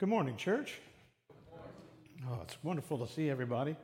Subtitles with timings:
[0.00, 0.78] Good morning, church.
[2.26, 3.76] Oh, it's wonderful to see everybody.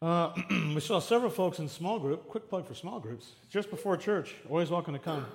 [0.00, 0.30] Uh,
[0.72, 2.28] we saw several folks in small group.
[2.28, 3.32] Quick plug for small groups.
[3.50, 4.32] Just before church.
[4.48, 5.26] Always welcome to come.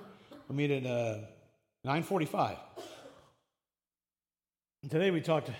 [0.48, 1.18] We meet at uh,
[1.86, 2.56] 9:45.
[4.84, 5.50] And today we talked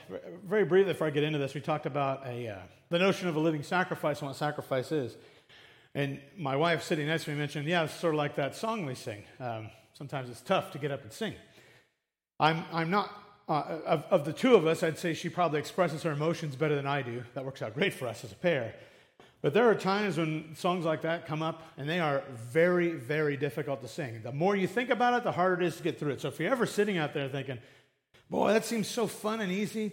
[0.42, 0.94] very briefly.
[0.94, 3.62] Before I get into this, we talked about a uh, the notion of a living
[3.62, 5.18] sacrifice and what sacrifice is.
[5.94, 8.86] And my wife, sitting next to me, mentioned, "Yeah, it's sort of like that song
[8.86, 9.24] we sing.
[9.38, 11.34] Um, sometimes it's tough to get up and sing."
[12.40, 16.02] I'm I'm not uh, of, of the two of us, I'd say she probably expresses
[16.02, 17.22] her emotions better than I do.
[17.34, 18.74] That works out great for us as a pair.
[19.40, 23.36] But there are times when songs like that come up and they are very, very
[23.36, 24.20] difficult to sing.
[24.22, 26.20] The more you think about it, the harder it is to get through it.
[26.20, 27.58] So if you're ever sitting out there thinking,
[28.28, 29.92] boy, that seems so fun and easy,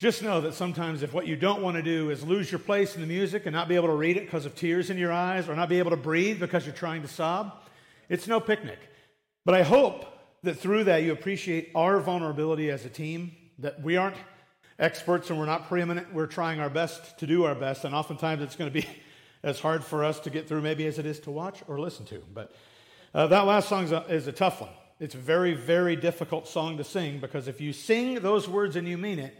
[0.00, 2.94] just know that sometimes if what you don't want to do is lose your place
[2.94, 5.12] in the music and not be able to read it because of tears in your
[5.12, 7.52] eyes or not be able to breathe because you're trying to sob,
[8.08, 8.78] it's no picnic.
[9.44, 10.06] But I hope
[10.42, 14.16] that through that you appreciate our vulnerability as a team, that we aren't
[14.78, 16.12] experts and we're not preeminent.
[16.14, 18.86] We're trying our best to do our best, and oftentimes it's going to be
[19.42, 22.06] as hard for us to get through maybe as it is to watch or listen
[22.06, 22.22] to.
[22.32, 22.54] But
[23.14, 24.70] uh, that last song is a, is a tough one.
[24.98, 28.86] It's a very, very difficult song to sing because if you sing those words and
[28.86, 29.36] you mean it,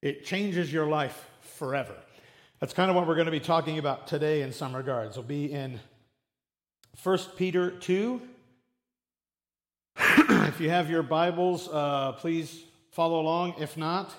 [0.00, 1.94] it changes your life forever.
[2.60, 5.16] That's kind of what we're going to be talking about today in some regards.
[5.16, 5.78] We'll be in
[7.02, 8.22] 1 Peter 2,
[9.96, 13.54] if you have your Bibles, uh, please follow along.
[13.58, 14.12] If not,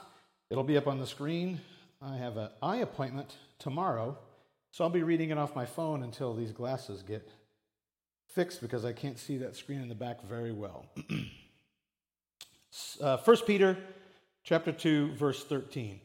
[0.50, 1.60] it'll be up on the screen.
[2.02, 4.18] I have an eye appointment tomorrow,
[4.72, 7.30] so I'll be reading it off my phone until these glasses get
[8.28, 10.86] fixed because I can't see that screen in the back very well.
[13.02, 13.78] uh, 1 Peter
[14.44, 16.00] chapter 2, verse 13.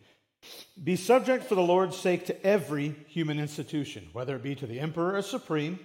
[0.83, 4.81] Be subject for the Lord's sake to every human institution, whether it be to the
[4.81, 5.79] emperor as supreme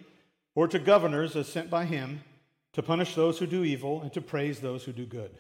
[0.55, 2.21] or to governors as sent by him
[2.75, 5.31] to punish those who do evil, and to praise those who do good.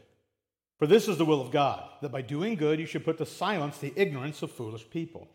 [0.79, 3.25] For this is the will of God, that by doing good you should put to
[3.25, 5.27] silence the ignorance of foolish people.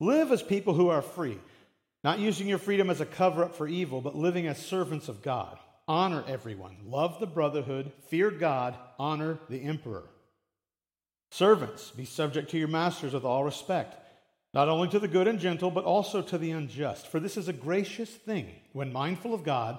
[0.00, 1.38] Live as people who are free,
[2.02, 5.22] not using your freedom as a cover up for evil, but living as servants of
[5.22, 5.58] God.
[5.88, 10.04] Honor everyone, love the brotherhood, fear God, honor the emperor.
[11.30, 13.96] Servants, be subject to your masters with all respect,
[14.52, 17.06] not only to the good and gentle, but also to the unjust.
[17.06, 19.78] For this is a gracious thing when mindful of God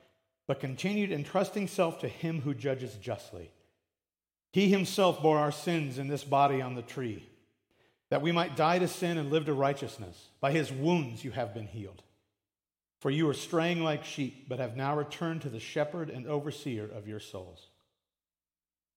[0.51, 3.49] but continued entrusting self to him who judges justly.
[4.51, 7.25] He himself bore our sins in this body on the tree,
[8.09, 10.27] that we might die to sin and live to righteousness.
[10.41, 12.03] By his wounds you have been healed.
[12.99, 16.83] For you were straying like sheep, but have now returned to the shepherd and overseer
[16.83, 17.67] of your souls.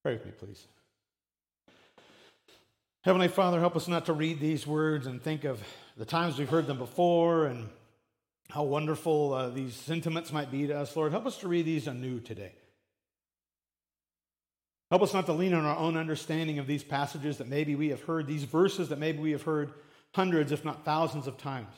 [0.03, 0.67] Pray with me, please.
[3.03, 5.63] Heavenly Father, help us not to read these words and think of
[5.97, 7.69] the times we've heard them before and
[8.55, 11.11] how wonderful uh, these sentiments might be to us, Lord.
[11.11, 12.53] Help us to read these anew today.
[14.91, 17.89] Help us not to lean on our own understanding of these passages that maybe we
[17.89, 19.73] have heard, these verses that maybe we have heard
[20.15, 21.75] hundreds, if not thousands of times.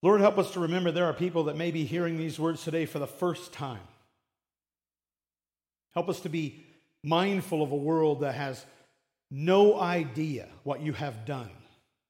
[0.00, 2.86] Lord, help us to remember there are people that may be hearing these words today
[2.86, 3.82] for the first time.
[5.92, 6.64] Help us to be
[7.02, 8.64] mindful of a world that has
[9.28, 11.50] no idea what you have done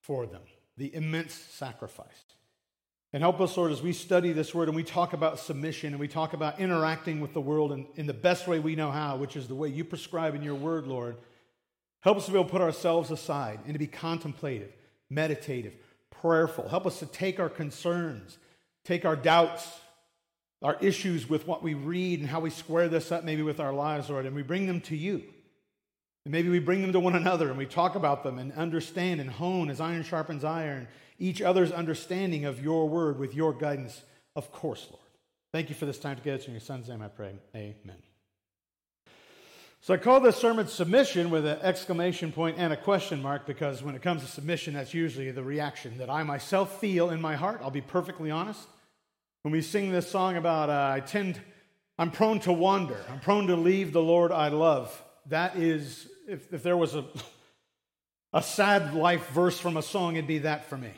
[0.03, 0.43] for them,
[0.77, 2.34] the immense sacrifice.
[3.15, 6.01] And help us, Lord, as we study this word and we talk about submission and
[6.01, 9.17] we talk about interacting with the world in, in the best way we know how,
[9.17, 11.17] which is the way you prescribe in your word, Lord.
[12.01, 14.73] Help us to be able to put ourselves aside and to be contemplative,
[15.11, 15.75] meditative,
[16.11, 16.69] prayerful.
[16.69, 18.37] Help us to take our concerns,
[18.85, 19.65] take our doubts,
[20.61, 23.73] our issues with what we read and how we square this up maybe with our
[23.73, 25.23] lives, Lord, and we bring them to you.
[26.25, 29.21] And maybe we bring them to one another and we talk about them and understand
[29.21, 30.89] and hone as iron sharpens iron
[31.19, 34.03] each other's understanding of your word with your guidance,
[34.35, 35.05] of course, Lord.
[35.53, 36.43] Thank you for this time together.
[36.47, 37.33] In your son's name I pray.
[37.55, 38.03] Amen.
[39.81, 43.83] So I call this sermon submission with an exclamation point and a question mark because
[43.83, 47.37] when it comes to submission, that's usually the reaction that I myself feel in my
[47.37, 47.61] heart.
[47.63, 48.67] I'll be perfectly honest.
[49.43, 51.39] When we sing this song about uh, I tend,
[51.99, 55.05] I'm prone to wander, I'm prone to leave the Lord I love.
[55.27, 57.05] That is, if, if there was a,
[58.33, 60.93] a sad life verse from a song, it'd be that for me.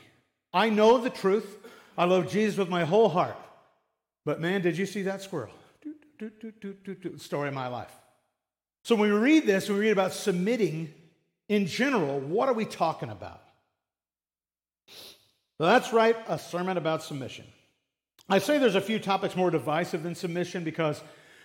[0.57, 1.55] I know the truth.
[1.95, 3.37] I love Jesus with my whole heart.
[4.25, 5.51] But man, did you see that squirrel?
[7.17, 7.95] Story of my life.
[8.83, 10.91] So when we read this, we read about submitting
[11.47, 13.39] in general, what are we talking about?
[15.59, 17.45] Well, that's right, a sermon about submission.
[18.27, 21.01] I say there's a few topics more divisive than submission because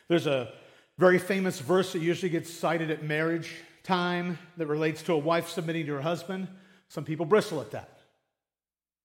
[0.08, 0.52] there's a
[0.96, 5.50] very famous verse that usually gets cited at marriage time that relates to a wife
[5.50, 6.48] submitting to her husband.
[6.88, 7.98] Some people bristle at that.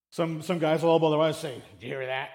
[0.09, 2.29] Some, some guys will elbow their wives and say, Do you hear that?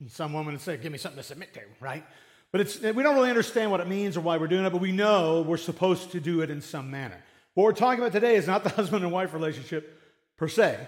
[0.00, 2.04] And some women will say, Give me something to submit to, right?
[2.52, 4.80] But it's, we don't really understand what it means or why we're doing it, but
[4.80, 7.22] we know we're supposed to do it in some manner.
[7.54, 10.00] What we're talking about today is not the husband and wife relationship
[10.36, 10.78] per se,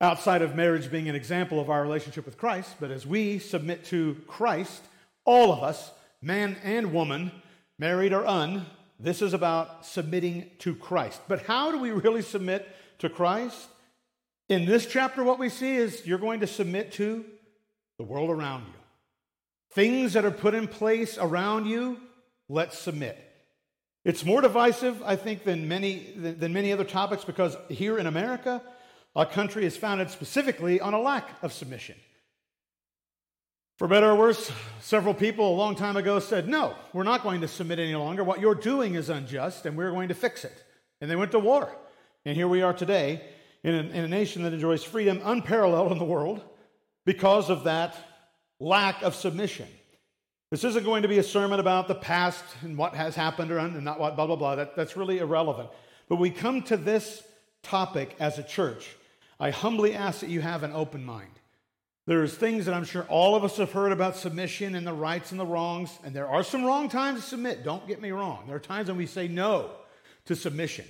[0.00, 3.84] outside of marriage being an example of our relationship with Christ, but as we submit
[3.86, 4.82] to Christ,
[5.24, 5.90] all of us,
[6.22, 7.30] man and woman,
[7.78, 8.66] married or un,
[8.98, 11.20] this is about submitting to Christ.
[11.28, 12.68] But how do we really submit
[12.98, 13.68] to Christ?
[14.50, 17.24] In this chapter, what we see is you're going to submit to
[17.98, 18.74] the world around you.
[19.70, 22.00] Things that are put in place around you,
[22.48, 23.16] let's submit.
[24.04, 28.60] It's more divisive, I think, than many, than many other topics because here in America,
[29.14, 31.94] our country is founded specifically on a lack of submission.
[33.78, 34.50] For better or worse,
[34.80, 38.24] several people a long time ago said, No, we're not going to submit any longer.
[38.24, 40.64] What you're doing is unjust, and we're going to fix it.
[41.00, 41.72] And they went to war.
[42.24, 43.22] And here we are today
[43.62, 46.42] in a, in a nation that enjoys freedom unparalleled in the world
[47.04, 47.96] because of that
[48.58, 49.66] lack of submission.
[50.50, 53.58] This isn't going to be a sermon about the past and what has happened or
[53.58, 54.56] and not what, blah, blah, blah.
[54.56, 55.70] That, that's really irrelevant.
[56.08, 57.22] But we come to this
[57.62, 58.96] topic as a church.
[59.38, 61.30] I humbly ask that you have an open mind.
[62.06, 65.30] There's things that I'm sure all of us have heard about submission and the rights
[65.30, 67.62] and the wrongs, and there are some wrong times to submit.
[67.62, 68.44] Don't get me wrong.
[68.46, 69.70] There are times when we say no
[70.24, 70.86] to submission.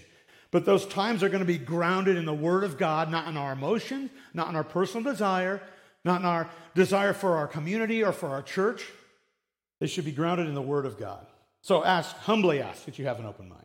[0.50, 3.36] But those times are going to be grounded in the Word of God, not in
[3.36, 5.62] our emotions, not in our personal desire,
[6.04, 8.84] not in our desire for our community or for our church.
[9.78, 11.24] They should be grounded in the Word of God.
[11.62, 13.64] So ask, humbly ask that you have an open mind.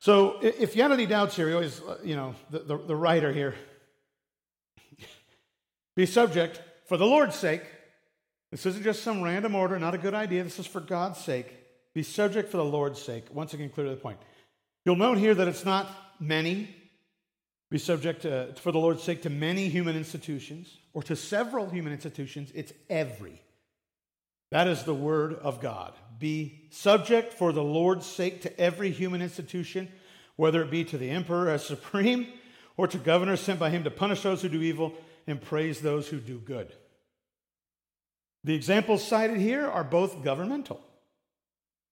[0.00, 2.96] So if you had any doubts here, you always, uh, you know, the, the, the
[2.96, 3.54] writer here,
[5.96, 7.62] be subject for the Lord's sake.
[8.50, 10.44] This isn't just some random order, not a good idea.
[10.44, 11.46] This is for God's sake.
[11.94, 13.24] Be subject for the Lord's sake.
[13.32, 14.18] Once again, clear to the point.
[14.84, 15.90] You'll note here that it's not
[16.20, 16.74] many.
[17.70, 21.92] Be subject to, for the Lord's sake to many human institutions or to several human
[21.92, 22.52] institutions.
[22.54, 23.40] It's every.
[24.50, 25.94] That is the word of God.
[26.18, 29.90] Be subject for the Lord's sake to every human institution,
[30.36, 32.28] whether it be to the emperor as supreme
[32.76, 34.92] or to governors sent by him to punish those who do evil
[35.26, 36.72] and praise those who do good.
[38.44, 40.80] The examples cited here are both governmental.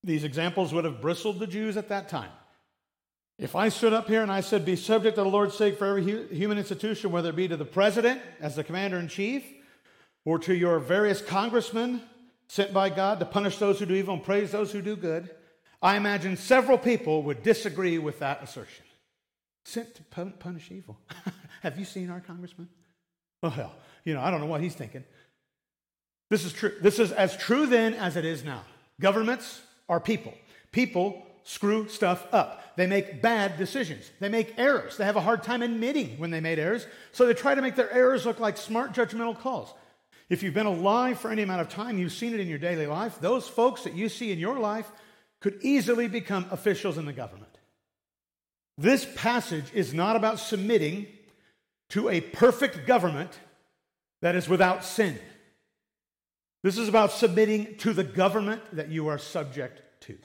[0.03, 2.29] These examples would have bristled the Jews at that time.
[3.43, 5.85] If I stood up here and I said, Be subject to the Lord's sake for
[5.85, 9.43] every human institution, whether it be to the president as the commander in chief,
[10.23, 12.01] or to your various congressmen
[12.47, 15.29] sent by God to punish those who do evil and praise those who do good,
[15.81, 18.85] I imagine several people would disagree with that assertion.
[19.65, 20.03] Sent to
[20.39, 20.97] punish evil.
[21.63, 22.69] Have you seen our congressman?
[23.43, 23.75] Oh, hell.
[24.05, 25.03] You know, I don't know what he's thinking.
[26.29, 26.71] This is true.
[26.81, 28.63] This is as true then as it is now.
[29.01, 30.33] Governments are people.
[30.71, 32.75] People screw stuff up.
[32.75, 34.09] They make bad decisions.
[34.19, 34.97] They make errors.
[34.97, 37.75] They have a hard time admitting when they made errors, so they try to make
[37.75, 39.73] their errors look like smart, judgmental calls.
[40.29, 42.87] If you've been alive for any amount of time, you've seen it in your daily
[42.87, 43.19] life.
[43.19, 44.91] Those folks that you see in your life
[45.41, 47.57] could easily become officials in the government.
[48.77, 51.07] This passage is not about submitting
[51.89, 53.37] to a perfect government
[54.21, 55.19] that is without sin.
[56.63, 60.17] This is about submitting to the government that you are subject to.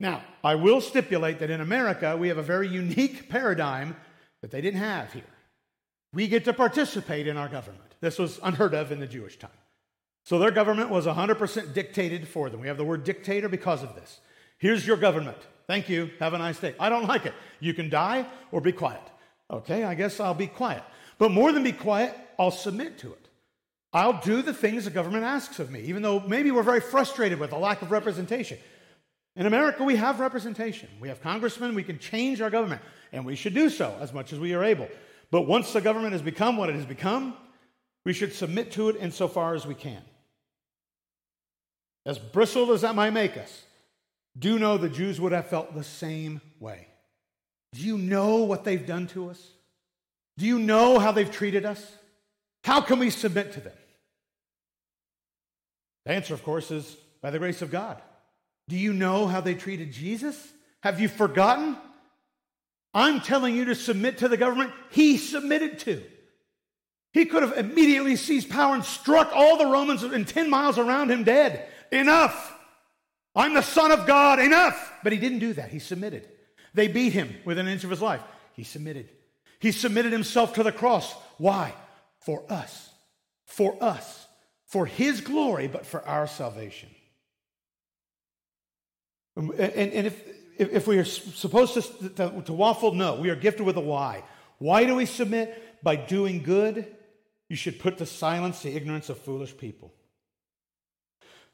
[0.00, 3.96] Now, I will stipulate that in America, we have a very unique paradigm
[4.42, 5.24] that they didn't have here.
[6.12, 7.96] We get to participate in our government.
[8.00, 9.50] This was unheard of in the Jewish time.
[10.24, 12.60] So their government was 100% dictated for them.
[12.60, 14.20] We have the word dictator because of this.
[14.58, 15.38] Here's your government.
[15.66, 16.10] Thank you.
[16.20, 16.74] Have a nice day.
[16.78, 17.34] I don't like it.
[17.60, 19.02] You can die or be quiet.
[19.50, 20.82] Okay, I guess I'll be quiet.
[21.18, 23.28] But more than be quiet, I'll submit to it.
[23.92, 27.40] I'll do the things the government asks of me, even though maybe we're very frustrated
[27.40, 28.58] with the lack of representation.
[29.38, 30.88] In America, we have representation.
[31.00, 31.76] We have congressmen.
[31.76, 34.64] We can change our government, and we should do so as much as we are
[34.64, 34.88] able.
[35.30, 37.36] But once the government has become what it has become,
[38.04, 40.02] we should submit to it insofar as we can.
[42.04, 43.62] As bristled as that might make us,
[44.36, 46.88] do know the Jews would have felt the same way.
[47.74, 49.40] Do you know what they've done to us?
[50.36, 51.92] Do you know how they've treated us?
[52.64, 53.76] How can we submit to them?
[56.06, 58.02] The answer, of course, is by the grace of God.
[58.68, 60.36] Do you know how they treated Jesus?
[60.80, 61.76] Have you forgotten?
[62.94, 66.02] I'm telling you to submit to the government he submitted to.
[67.12, 71.10] He could have immediately seized power and struck all the Romans in 10 miles around
[71.10, 71.66] him dead.
[71.90, 72.54] Enough.
[73.34, 74.38] I'm the Son of God.
[74.38, 74.92] Enough.
[75.02, 75.70] But he didn't do that.
[75.70, 76.28] He submitted.
[76.74, 78.20] They beat him within an inch of his life.
[78.52, 79.08] He submitted.
[79.58, 81.12] He submitted himself to the cross.
[81.38, 81.74] Why?
[82.20, 82.90] For us.
[83.46, 84.26] For us.
[84.66, 86.90] For his glory, but for our salvation.
[89.38, 89.52] And,
[89.92, 90.22] and if,
[90.58, 94.24] if we are supposed to, to, to waffle, no, we are gifted with a why.
[94.58, 95.82] Why do we submit?
[95.82, 96.86] By doing good,
[97.48, 99.94] you should put to silence the ignorance of foolish people.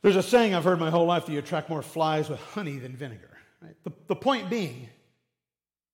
[0.01, 2.79] There's a saying I've heard my whole life that you attract more flies with honey
[2.79, 3.37] than vinegar.
[3.61, 3.75] Right?
[3.85, 4.89] The, the point being,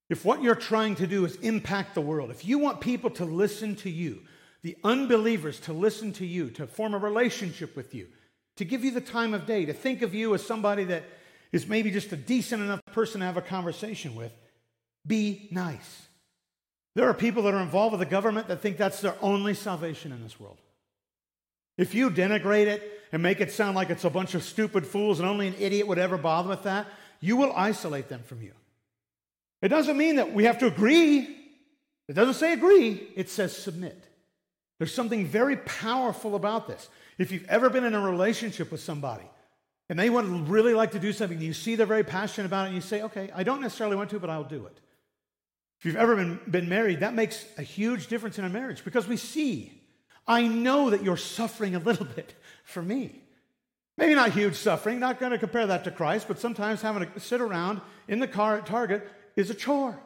[0.09, 3.25] if what you're trying to do is impact the world, if you want people to
[3.25, 4.23] listen to you,
[4.63, 8.09] the unbelievers to listen to you, to form a relationship with you,
[8.57, 11.05] to give you the time of day, to think of you as somebody that
[11.53, 14.33] is maybe just a decent enough person to have a conversation with,
[15.07, 16.07] be nice.
[16.95, 20.13] There are people that are involved with the government that think that's their only salvation
[20.13, 20.59] in this world.
[21.79, 25.19] If you denigrate it and make it sound like it's a bunch of stupid fools
[25.19, 26.87] and only an idiot would ever bother with that,
[27.21, 28.53] you will isolate them from you.
[29.63, 31.37] It doesn't mean that we have to agree.
[32.09, 34.05] It doesn't say agree, it says submit.
[34.79, 36.89] There's something very powerful about this.
[37.19, 39.25] If you've ever been in a relationship with somebody
[39.91, 42.67] and they would really like to do something, you see they're very passionate about it,
[42.69, 44.79] and you say, okay, I don't necessarily want to, but I'll do it.
[45.81, 49.09] If you've ever been, been married, that makes a huge difference in a marriage because
[49.09, 49.83] we see,
[50.29, 53.21] I know that you're suffering a little bit for me.
[53.99, 57.21] Maybe not huge suffering, not going to compare that to Christ, but sometimes having to
[57.21, 59.99] sit around in the car at Target is a chore.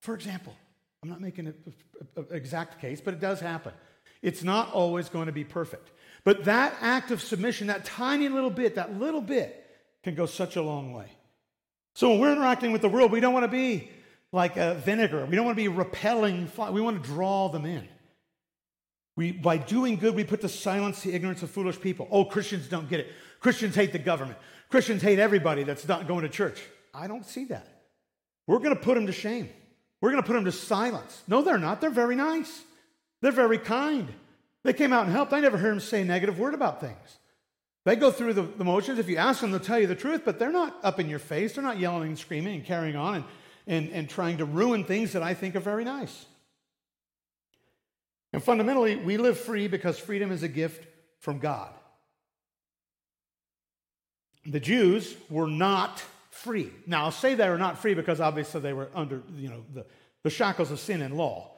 [0.00, 0.56] For example,
[1.02, 1.54] I'm not making an
[2.30, 3.74] exact case, but it does happen.
[4.22, 5.90] It's not always going to be perfect.
[6.24, 9.56] But that act of submission, that tiny little bit, that little bit,
[10.02, 11.06] can go such a long way.
[11.94, 13.90] So when we're interacting with the world, we don't want to be
[14.32, 15.26] like a vinegar.
[15.26, 16.50] We don't want to be repelling.
[16.72, 17.88] We want to draw them in.
[19.16, 22.08] We, by doing good, we put to silence the ignorance of foolish people.
[22.10, 23.12] Oh, Christians don't get it.
[23.40, 24.38] Christians hate the government.
[24.70, 26.62] Christians hate everybody that's not going to church.
[26.94, 27.66] I don't see that.
[28.46, 29.48] We're going to put them to shame.
[30.00, 31.22] We're going to put them to silence.
[31.28, 31.80] No, they're not.
[31.80, 32.62] They're very nice.
[33.20, 34.08] They're very kind.
[34.62, 35.32] They came out and helped.
[35.32, 37.18] I never heard them say a negative word about things.
[37.84, 38.98] They go through the, the motions.
[38.98, 41.18] If you ask them, they'll tell you the truth, but they're not up in your
[41.18, 41.54] face.
[41.54, 43.24] They're not yelling and screaming and carrying on and
[43.70, 46.26] and, and trying to ruin things that I think are very nice.
[48.32, 50.86] And fundamentally, we live free because freedom is a gift
[51.20, 51.70] from God.
[54.44, 56.72] The Jews were not free.
[56.86, 59.86] Now, I'll say they were not free because obviously they were under you know, the,
[60.22, 61.52] the shackles of sin and law.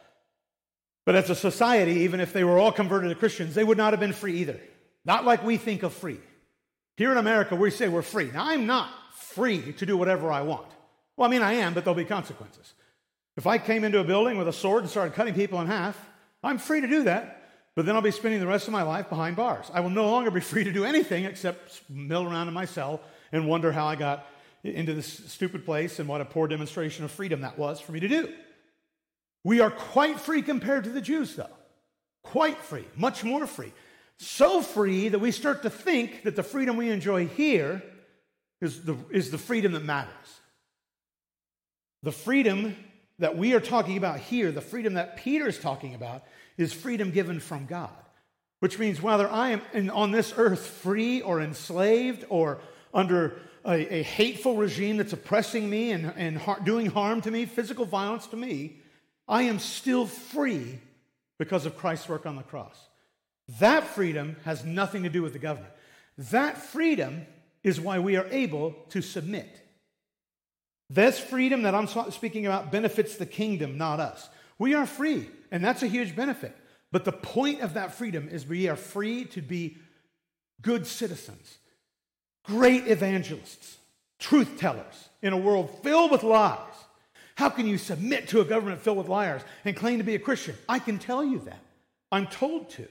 [1.05, 3.93] But as a society, even if they were all converted to Christians, they would not
[3.93, 4.61] have been free either.
[5.05, 6.21] Not like we think of free.
[6.97, 8.31] Here in America, we say we're free.
[8.33, 10.69] Now, I'm not free to do whatever I want.
[11.17, 12.75] Well, I mean, I am, but there'll be consequences.
[13.37, 15.99] If I came into a building with a sword and started cutting people in half,
[16.45, 19.09] I'm free to do that, but then I'll be spending the rest of my life
[19.09, 19.71] behind bars.
[19.73, 23.01] I will no longer be free to do anything except mill around in my cell
[23.33, 24.27] and wonder how I got
[24.63, 28.01] into this stupid place and what a poor demonstration of freedom that was for me
[28.01, 28.33] to do.
[29.45, 31.47] We are quite free compared to the Jews, though.
[32.23, 33.73] Quite free, much more free.
[34.19, 37.83] So free that we start to think that the freedom we enjoy here
[38.61, 40.13] is the, is the freedom that matters.
[42.05, 42.77] The freedom
[43.19, 46.23] that we are talking about here, the freedom that Peter is talking about,
[46.57, 47.91] is freedom given from God.
[48.61, 52.61] Which means whether I am in, on this earth free or enslaved or
[52.95, 57.45] under a, a hateful regime that's oppressing me and, and har- doing harm to me,
[57.45, 58.77] physical violence to me,
[59.29, 60.79] I am still free
[61.39, 62.77] because of Christ's work on the cross.
[63.61, 65.73] That freedom has nothing to do with the government.
[66.17, 67.27] That freedom
[67.63, 69.61] is why we are able to submit.
[70.91, 74.29] This freedom that I'm speaking about benefits the kingdom, not us.
[74.59, 76.57] We are free, and that's a huge benefit.
[76.91, 79.79] But the point of that freedom is we are free to be
[80.61, 81.59] good citizens,
[82.45, 83.79] great evangelists,
[84.19, 86.72] truth tellers in a world filled with lies.
[87.37, 90.19] How can you submit to a government filled with liars and claim to be a
[90.19, 90.55] Christian?
[90.69, 91.61] I can tell you that.
[92.11, 92.87] I'm told to.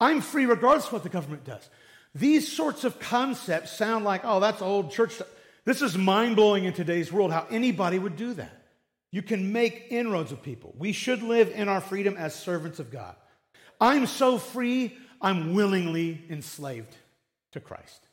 [0.00, 1.68] I'm free regardless of what the government does.
[2.14, 5.28] These sorts of concepts sound like, oh, that's old church stuff.
[5.64, 8.56] This is mind blowing in today's world how anybody would do that.
[9.12, 10.74] You can make inroads with people.
[10.78, 13.14] We should live in our freedom as servants of God.
[13.80, 16.94] I'm so free, I'm willingly enslaved
[17.52, 18.06] to Christ.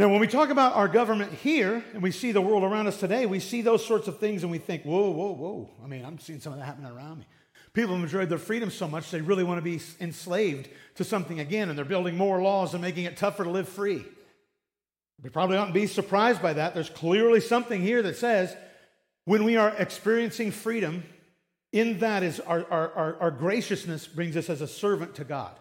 [0.00, 2.98] Now, when we talk about our government here and we see the world around us
[2.98, 5.70] today, we see those sorts of things and we think, whoa, whoa, whoa.
[5.84, 7.26] I mean, I'm seeing some of that happening around me.
[7.74, 11.38] People have enjoyed their freedom so much they really want to be enslaved to something
[11.38, 14.02] again, and they're building more laws and making it tougher to live free.
[15.22, 16.72] We probably oughtn't be surprised by that.
[16.72, 18.56] There's clearly something here that says
[19.26, 21.04] when we are experiencing freedom,
[21.72, 25.54] in that is our, our, our, our graciousness brings us as a servant to God.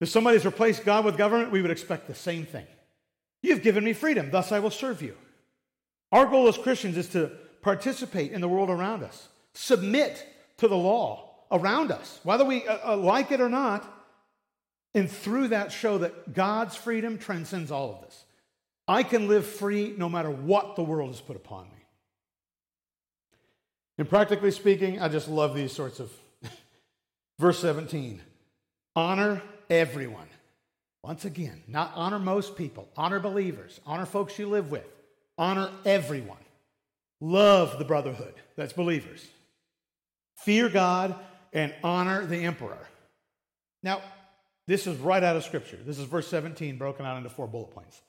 [0.00, 2.64] If somebody's replaced God with government, we would expect the same thing.
[3.42, 5.16] You've given me freedom, thus I will serve you.
[6.10, 7.30] Our goal as Christians is to
[7.62, 10.26] participate in the world around us, submit
[10.58, 13.94] to the law around us, whether we uh, uh, like it or not,
[14.94, 18.24] and through that show that God's freedom transcends all of this.
[18.86, 21.84] I can live free no matter what the world has put upon me.
[23.98, 26.10] And practically speaking, I just love these sorts of.
[27.38, 28.22] Verse 17
[28.96, 30.26] honor everyone.
[31.08, 34.84] Once again, not honor most people, honor believers, honor folks you live with,
[35.38, 36.36] honor everyone.
[37.18, 39.26] Love the brotherhood, that's believers.
[40.34, 41.16] Fear God
[41.54, 42.86] and honor the emperor.
[43.82, 44.02] Now,
[44.66, 45.78] this is right out of Scripture.
[45.82, 48.02] This is verse 17, broken out into four bullet points.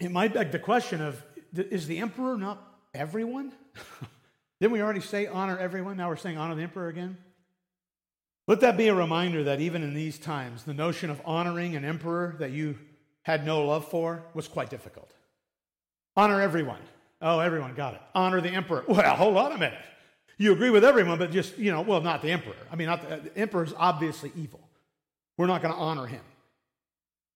[0.00, 1.22] It might beg the question of
[1.54, 2.60] is the emperor not
[2.92, 3.52] everyone?
[4.60, 5.96] Didn't we already say honor everyone?
[5.96, 7.18] Now we're saying honor the emperor again?
[8.46, 11.84] Let that be a reminder that even in these times, the notion of honoring an
[11.84, 12.78] emperor that you
[13.22, 15.10] had no love for was quite difficult.
[16.16, 16.80] Honor everyone.
[17.20, 18.00] Oh, everyone got it.
[18.14, 18.84] Honor the emperor.
[18.88, 19.78] Well, hold on a minute.
[20.38, 22.54] You agree with everyone, but just, you know, well, not the emperor.
[22.70, 24.60] I mean, the, the emperor is obviously evil.
[25.38, 26.20] We're not going to honor him.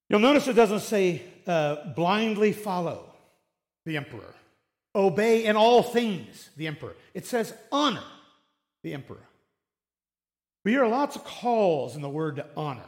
[0.09, 3.07] You'll notice it doesn't say uh, blindly follow
[3.87, 4.35] the emperor,
[4.95, 6.95] obey in all things the emperor.
[7.15, 8.03] It says honor
[8.83, 9.27] the emperor.
[10.65, 12.85] We hear lots of calls in the word to honor.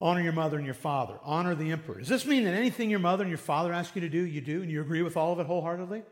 [0.00, 1.14] Honor your mother and your father.
[1.22, 1.98] Honor the emperor.
[1.98, 4.40] Does this mean that anything your mother and your father ask you to do, you
[4.40, 6.02] do, and you agree with all of it wholeheartedly?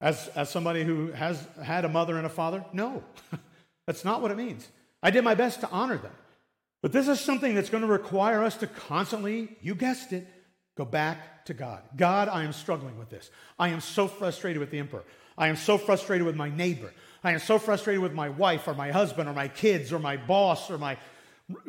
[0.00, 2.64] As, as somebody who has had a mother and a father?
[2.72, 3.02] No,
[3.86, 4.68] that's not what it means.
[5.02, 6.12] I did my best to honor them.
[6.82, 10.26] But this is something that's going to require us to constantly, you guessed it,
[10.76, 11.82] go back to God.
[11.96, 13.30] God, I am struggling with this.
[13.58, 15.04] I am so frustrated with the emperor.
[15.38, 16.92] I am so frustrated with my neighbor.
[17.24, 20.18] I am so frustrated with my wife or my husband or my kids or my
[20.18, 20.98] boss or my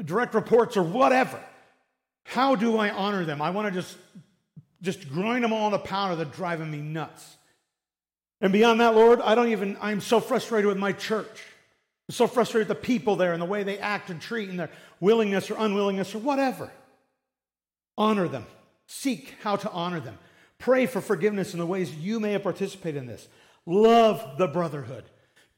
[0.03, 1.41] direct reports or whatever.
[2.25, 3.41] How do I honor them?
[3.41, 3.97] I want to just,
[4.81, 7.37] just grind them all in a powder that's driving me nuts.
[8.41, 11.43] And beyond that, Lord, I don't even, I'm so frustrated with my church.
[12.09, 14.59] I'm so frustrated with the people there and the way they act and treat and
[14.59, 16.69] their willingness or unwillingness or whatever.
[17.97, 18.45] Honor them.
[18.87, 20.17] Seek how to honor them.
[20.59, 23.27] Pray for forgiveness in the ways you may have participated in this.
[23.65, 25.05] Love the brotherhood.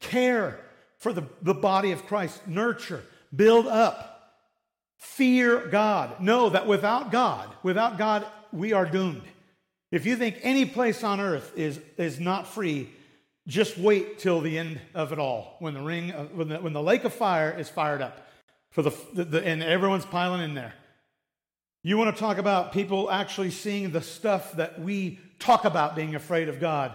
[0.00, 0.60] Care
[0.98, 2.46] for the, the body of Christ.
[2.46, 3.02] Nurture.
[3.34, 4.34] Build up.
[4.98, 6.20] Fear God.
[6.20, 9.22] Know that without God, without God, we are doomed.
[9.90, 12.90] If you think any place on earth is, is not free,
[13.46, 16.82] just wait till the end of it all when the ring, when the, when the
[16.82, 18.26] lake of fire is fired up
[18.70, 20.74] for the, the, the and everyone's piling in there.
[21.82, 26.14] You want to talk about people actually seeing the stuff that we talk about being
[26.14, 26.92] afraid of God?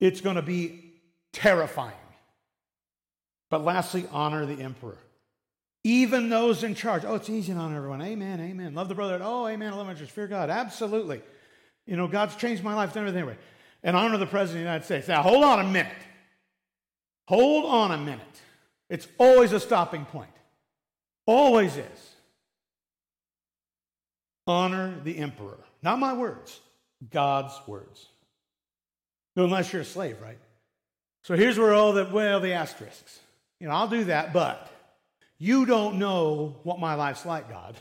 [0.00, 0.92] It's going to be
[1.32, 1.94] terrifying.
[3.50, 4.98] But lastly, honor the emperor.
[5.82, 7.04] Even those in charge.
[7.04, 8.02] Oh, it's easy to honor everyone.
[8.02, 8.74] Amen, amen.
[8.74, 9.18] Love the brother.
[9.22, 9.72] Oh, amen.
[9.72, 10.10] I love my church.
[10.10, 10.50] Fear God.
[10.50, 11.22] Absolutely.
[11.86, 13.38] You know, God's changed my life, done everything right.
[13.82, 15.08] And honor the President of the United States.
[15.08, 15.92] Now, hold on a minute.
[17.28, 18.20] Hold on a minute.
[18.88, 20.30] It's always a stopping point.
[21.26, 22.10] Always is.
[24.46, 25.58] Honor the emperor.
[25.82, 26.60] Not my words,
[27.10, 28.06] God's words.
[29.36, 30.38] Unless you're a slave, right?
[31.22, 33.20] So here's where all the, well, the asterisks.
[33.60, 34.70] You know, I'll do that, but
[35.38, 37.76] you don't know what my life's like, God.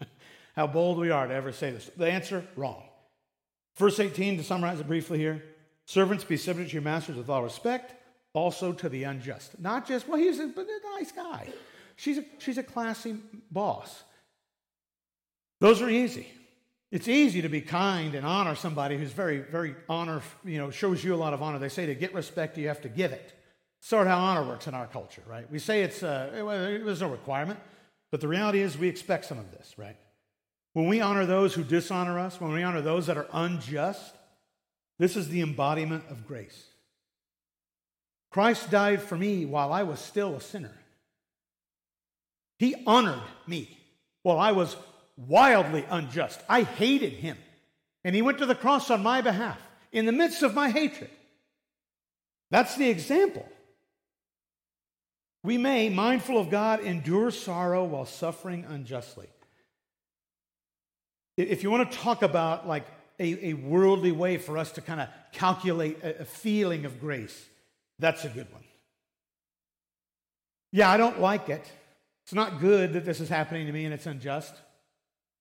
[0.56, 1.88] How bold we are to ever say this.
[1.96, 2.82] The answer, wrong.
[3.76, 5.42] Verse 18, to summarize it briefly here
[5.90, 7.94] servants be subject to your masters with all respect,
[8.32, 9.58] also to the unjust.
[9.58, 11.48] Not just, well, he's a, a nice guy.
[11.96, 13.16] She's a, she's a classy
[13.50, 14.04] boss.
[15.58, 16.28] Those are easy.
[16.92, 21.02] It's easy to be kind and honor somebody who's very, very honor, you know, shows
[21.02, 21.58] you a lot of honor.
[21.58, 23.32] They say to get respect, you have to give it.
[23.80, 25.50] Sort of how honor works in our culture, right?
[25.50, 27.58] We say it's, uh, it, there's no requirement,
[28.10, 29.96] but the reality is we expect some of this, right?
[30.74, 34.14] When we honor those who dishonor us, when we honor those that are unjust,
[34.98, 36.66] this is the embodiment of grace.
[38.30, 40.74] Christ died for me while I was still a sinner.
[42.58, 43.78] He honored me
[44.22, 44.76] while I was
[45.16, 46.40] wildly unjust.
[46.48, 47.38] I hated him.
[48.04, 49.58] And he went to the cross on my behalf
[49.90, 51.10] in the midst of my hatred.
[52.50, 53.48] That's the example.
[55.42, 59.28] We may, mindful of God, endure sorrow while suffering unjustly.
[61.36, 62.86] If you want to talk about like
[63.18, 67.46] a, a worldly way for us to kind of calculate a, a feeling of grace,
[67.98, 68.64] that's a good one.
[70.72, 71.64] Yeah, I don't like it.
[72.24, 74.54] It's not good that this is happening to me and it's unjust.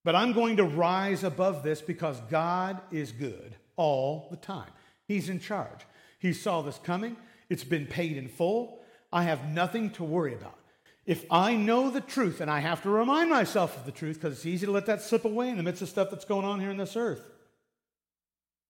[0.05, 4.71] But I'm going to rise above this because God is good all the time.
[5.07, 5.85] He's in charge.
[6.19, 7.17] He saw this coming,
[7.49, 8.78] it's been paid in full.
[9.11, 10.57] I have nothing to worry about.
[11.05, 14.37] If I know the truth, and I have to remind myself of the truth because
[14.37, 16.59] it's easy to let that slip away in the midst of stuff that's going on
[16.59, 17.21] here in this earth.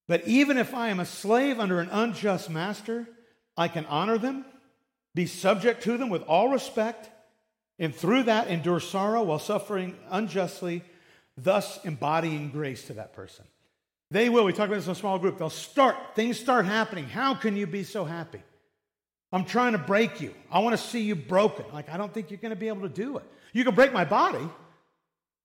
[0.07, 3.07] But even if I am a slave under an unjust master,
[3.57, 4.45] I can honor them,
[5.13, 7.09] be subject to them with all respect,
[7.77, 10.83] and through that endure sorrow while suffering unjustly,
[11.37, 13.45] thus embodying grace to that person.
[14.11, 17.05] They will, we talk about this in a small group, they'll start, things start happening.
[17.05, 18.41] How can you be so happy?
[19.31, 20.33] I'm trying to break you.
[20.51, 21.65] I want to see you broken.
[21.71, 23.23] Like, I don't think you're going to be able to do it.
[23.53, 24.47] You can break my body,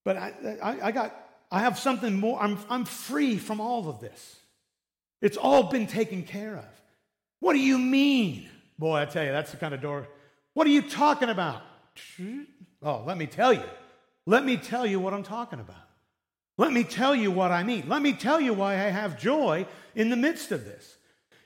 [0.05, 1.15] but I, I, I got,
[1.51, 2.41] I have something more.
[2.41, 4.37] I'm, I'm free from all of this.
[5.21, 6.83] It's all been taken care of.
[7.41, 8.49] What do you mean?
[8.79, 10.09] Boy, I tell you, that's the kind of door.
[10.55, 11.63] What are you talking about?
[12.83, 13.63] Oh, let me tell you.
[14.27, 15.77] Let me tell you what I'm talking about.
[16.57, 17.85] Let me tell you what I mean.
[17.89, 20.97] Let me tell you why I have joy in the midst of this.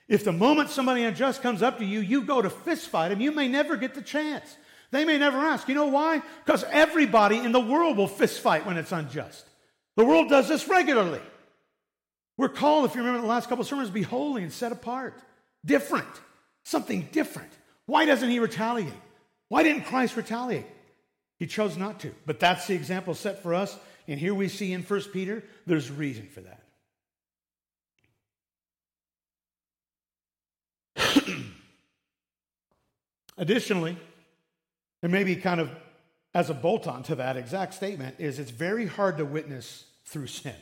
[0.08, 3.20] If the moment somebody unjust comes up to you, you go to fist fight him,
[3.20, 4.56] you may never get the chance.
[4.90, 5.68] They may never ask.
[5.68, 6.22] You know why?
[6.44, 9.44] Because everybody in the world will fist fight when it's unjust.
[9.96, 11.20] The world does this regularly.
[12.38, 15.20] We're called, if you remember the last couple of sermons, be holy and set apart.
[15.64, 16.08] Different.
[16.64, 17.50] Something different.
[17.84, 18.92] Why doesn't he retaliate?
[19.48, 20.66] Why didn't Christ retaliate?
[21.38, 22.14] He chose not to.
[22.26, 23.76] But that's the example set for us.
[24.06, 26.62] And here we see in 1 Peter, there's reason for that.
[33.38, 33.96] Additionally,
[35.02, 35.70] and maybe kind of
[36.34, 40.26] as a bolt on to that exact statement, is it's very hard to witness through
[40.26, 40.54] sin.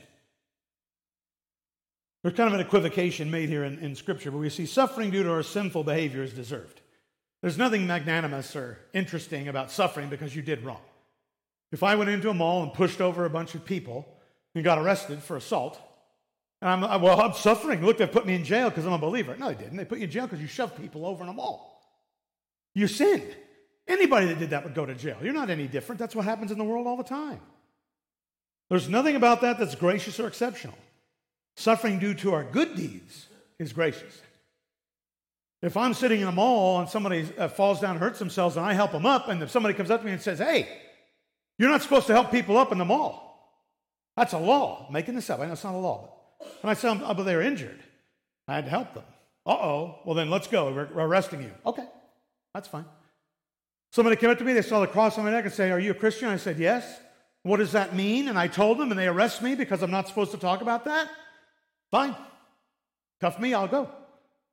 [2.22, 5.22] There's kind of an equivocation made here in, in Scripture, but we see suffering due
[5.22, 6.80] to our sinful behavior is deserved.
[7.42, 10.80] There's nothing magnanimous or interesting about suffering because you did wrong.
[11.72, 14.08] If I went into a mall and pushed over a bunch of people
[14.54, 15.80] and got arrested for assault,
[16.62, 17.84] and I'm, well, I'm suffering.
[17.84, 19.36] Look, they put me in jail because I'm a believer.
[19.36, 19.76] No, they didn't.
[19.76, 21.75] They put you in jail because you shoved people over in a mall.
[22.76, 23.34] You sinned.
[23.88, 25.16] Anybody that did that would go to jail.
[25.22, 25.98] You're not any different.
[25.98, 27.40] That's what happens in the world all the time.
[28.68, 30.76] There's nothing about that that's gracious or exceptional.
[31.56, 34.20] Suffering due to our good deeds is gracious.
[35.62, 38.66] If I'm sitting in a mall and somebody uh, falls down and hurts themselves and
[38.66, 40.68] I help them up, and if somebody comes up to me and says, Hey,
[41.58, 43.72] you're not supposed to help people up in the mall.
[44.18, 44.84] That's a law.
[44.86, 45.40] I'm making this up.
[45.40, 46.12] I know it's not a law.
[46.38, 47.82] But, and I said, oh, but they're injured.
[48.46, 49.04] I had to help them.
[49.46, 49.98] Uh oh.
[50.04, 50.74] Well, then let's go.
[50.74, 51.52] We're arresting you.
[51.64, 51.86] Okay.
[52.56, 52.86] That's fine.
[53.92, 55.78] Somebody came up to me, they saw the cross on my neck and say, Are
[55.78, 56.30] you a Christian?
[56.30, 57.00] I said, Yes.
[57.42, 58.28] What does that mean?
[58.28, 60.86] And I told them, and they arrest me because I'm not supposed to talk about
[60.86, 61.10] that?
[61.90, 62.16] Fine.
[63.20, 63.90] Cuff me, I'll go.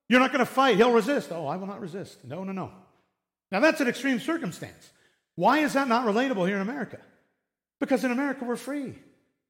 [0.10, 0.76] You're not going to fight.
[0.76, 1.32] He'll resist.
[1.32, 2.26] Oh, I will not resist.
[2.26, 2.72] No, no, no.
[3.52, 4.92] Now, that's an extreme circumstance.
[5.36, 7.00] Why is that not relatable here in America?
[7.80, 8.96] Because in America, we're free.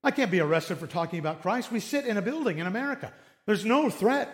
[0.04, 1.72] I can't be arrested for talking about Christ.
[1.72, 3.12] We sit in a building in America.
[3.48, 4.30] There's no threat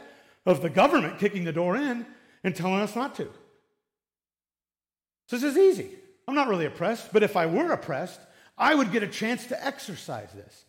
[0.45, 2.05] of the government kicking the door in
[2.43, 3.29] and telling us not to.
[5.29, 5.91] So this is easy.
[6.27, 8.19] I'm not really oppressed, but if I were oppressed,
[8.57, 10.65] I would get a chance to exercise this.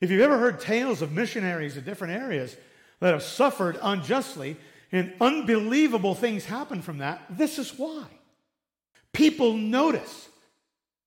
[0.00, 2.56] If you've ever heard tales of missionaries in different areas
[2.98, 4.56] that have suffered unjustly
[4.90, 8.04] and unbelievable things happen from that, this is why.
[9.12, 10.28] People notice.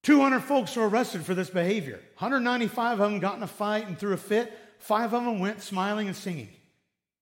[0.04, 2.00] 200 folks were arrested for this behavior.
[2.20, 4.58] 195 of them got in a fight and threw a fit.
[4.80, 6.50] Five of them went smiling and singing.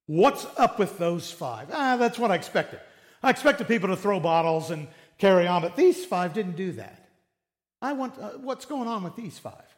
[0.06, 1.70] What's up with those five?
[1.74, 2.82] Ah, that's what I expected.
[3.24, 4.88] I expected people to throw bottles and
[5.21, 7.07] carry on, but these five didn't do that.
[7.81, 9.75] I want, uh, what's going on with these five?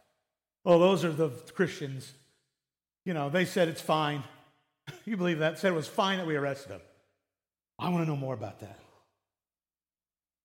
[0.64, 2.12] Well, those are the Christians.
[3.06, 4.24] You know, they said it's fine.
[5.06, 5.60] you believe that?
[5.60, 6.82] Said it was fine that we arrested them.
[7.78, 8.80] I want to know more about that.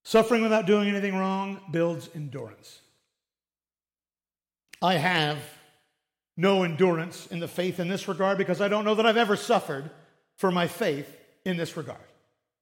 [0.05, 2.81] Suffering without doing anything wrong builds endurance.
[4.83, 5.39] I have
[6.37, 9.37] no endurance in the faith in this regard because I don't know that I've ever
[9.37, 9.91] suffered
[10.37, 12.01] for my faith in this regard.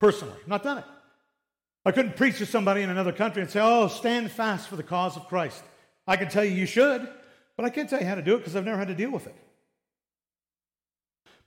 [0.00, 0.84] Personally, not done it.
[1.86, 4.82] I couldn't preach to somebody in another country and say, oh, stand fast for the
[4.82, 5.62] cause of Christ.
[6.04, 7.08] I can tell you you should,
[7.56, 9.12] but I can't tell you how to do it because I've never had to deal
[9.12, 9.36] with it.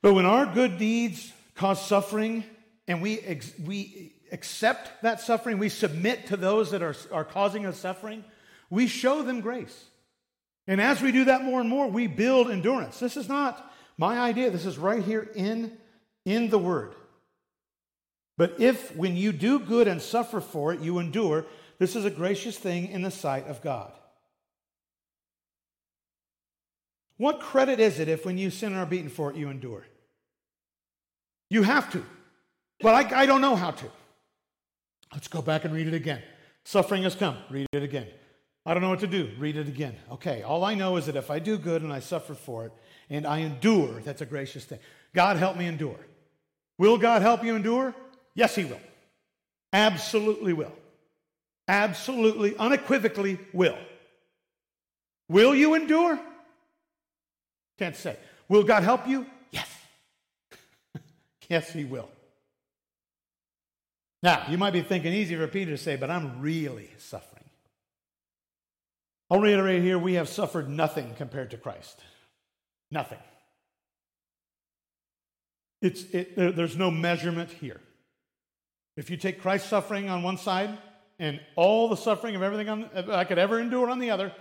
[0.01, 2.45] But when our good deeds cause suffering
[2.87, 7.65] and we, ex- we accept that suffering, we submit to those that are, are causing
[7.65, 8.23] us suffering,
[8.69, 9.87] we show them grace.
[10.67, 12.97] And as we do that more and more, we build endurance.
[12.97, 15.77] This is not my idea, this is right here in,
[16.23, 16.95] in the Word.
[18.39, 21.45] But if, when you do good and suffer for it, you endure,
[21.77, 23.91] this is a gracious thing in the sight of God.
[27.17, 29.85] What credit is it if, when you sin and are beaten for it, you endure?
[31.49, 32.05] You have to.
[32.79, 33.85] But I, I don't know how to.
[35.11, 36.21] Let's go back and read it again.
[36.63, 37.35] Suffering has come.
[37.49, 38.07] Read it again.
[38.65, 39.31] I don't know what to do.
[39.37, 39.97] Read it again.
[40.13, 42.71] Okay, all I know is that if I do good and I suffer for it
[43.09, 44.79] and I endure, that's a gracious thing.
[45.13, 45.99] God help me endure.
[46.77, 47.93] Will God help you endure?
[48.39, 48.79] Yes, He will.
[49.73, 50.71] Absolutely will.
[51.67, 53.77] Absolutely, unequivocally will.
[55.27, 56.17] Will you endure?
[57.77, 58.17] Can't say.
[58.47, 59.25] Will God help you?
[59.51, 59.69] Yes.
[61.47, 62.09] Yes, he will.
[64.21, 67.43] Now, you might be thinking, easy for Peter to say, but I'm really suffering.
[69.31, 71.99] I'll reiterate here we have suffered nothing compared to Christ.
[72.91, 73.19] Nothing.
[75.81, 77.81] It's, it, there, there's no measurement here.
[78.99, 80.77] If you take Christ's suffering on one side
[81.19, 84.33] and all the suffering of everything on, I could ever endure on the other,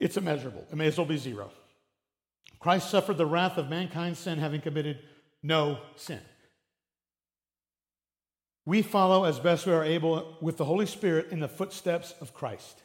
[0.00, 0.66] it's immeasurable.
[0.68, 1.52] It may as well be zero.
[2.58, 4.98] Christ suffered the wrath of mankind's sin, having committed
[5.44, 6.18] no sin.
[8.66, 12.34] We follow as best we are able with the Holy Spirit in the footsteps of
[12.34, 12.82] Christ.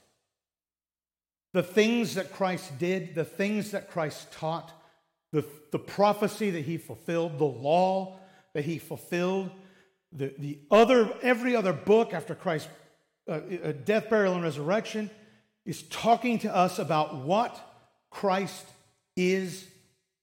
[1.53, 4.71] The things that Christ did, the things that Christ taught,
[5.31, 8.19] the, the prophecy that he fulfilled, the law
[8.53, 9.49] that he fulfilled,
[10.11, 12.69] the, the other, every other book after Christ's
[13.27, 15.09] uh, uh, death, burial, and resurrection
[15.65, 17.59] is talking to us about what
[18.09, 18.65] Christ
[19.15, 19.67] is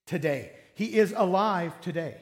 [0.05, 0.51] today.
[0.73, 2.17] He is alive today.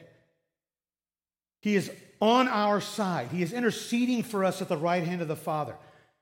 [1.60, 3.28] He is on our side.
[3.32, 5.76] He is interceding for us at the right hand of the Father.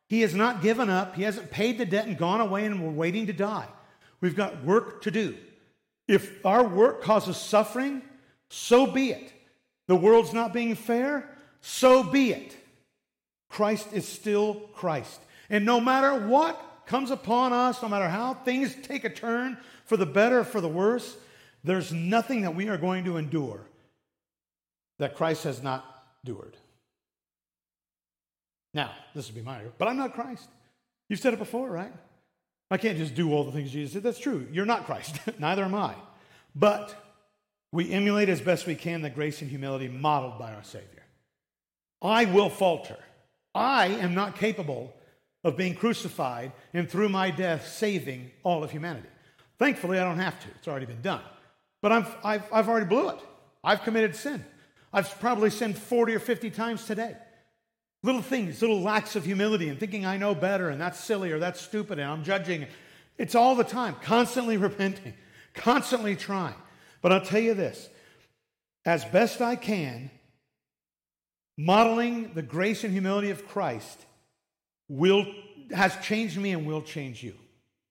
[0.09, 1.15] He has not given up.
[1.15, 3.69] He hasn't paid the debt and gone away and we're waiting to die.
[4.21, 5.37] We've got work to do.
[6.09, 8.03] If our work causes suffering,
[8.49, 9.33] so be it.
[9.87, 11.34] The world's not being fair,
[11.67, 12.55] so be it.
[13.49, 15.19] Christ is still Christ.
[15.49, 19.97] And no matter what comes upon us, no matter how things take a turn for
[19.97, 21.17] the better or for the worse,
[21.63, 23.63] there's nothing that we are going to endure
[24.99, 25.87] that Christ has not
[26.23, 26.55] endured.
[28.75, 30.47] Now, this would be my, but I'm not Christ.
[31.09, 31.93] You've said it before, right?
[32.71, 34.03] I can't just do all the things Jesus did.
[34.03, 34.47] That's true.
[34.53, 35.19] You're not Christ.
[35.39, 35.95] Neither am I.
[36.55, 36.95] But
[37.73, 41.04] we emulate as best we can the grace and humility modeled by our Savior.
[42.05, 42.99] I will falter.
[43.55, 44.95] I am not capable
[45.43, 49.09] of being crucified and through my death saving all of humanity.
[49.59, 50.49] Thankfully, I don't have to.
[50.59, 51.23] It's already been done.
[51.81, 51.95] But i
[52.33, 53.19] have I've already blew it.
[53.63, 54.45] I've committed sin.
[54.93, 57.17] I've probably sinned 40 or 50 times today.
[58.03, 61.39] Little things, little lacks of humility and thinking I know better and that's silly or
[61.39, 62.67] that's stupid and I'm judging.
[63.17, 65.15] It's all the time, constantly repenting,
[65.55, 66.55] constantly trying.
[67.01, 67.89] But I'll tell you this
[68.85, 70.11] as best I can,
[71.57, 74.07] modeling the grace and humility of Christ
[74.89, 75.27] will,
[75.73, 77.35] has changed me and will change you.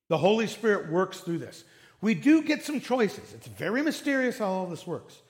[0.10, 1.64] The Holy Spirit works through this.
[2.02, 3.34] We do get some choices.
[3.34, 5.22] It's very mysterious how all this works.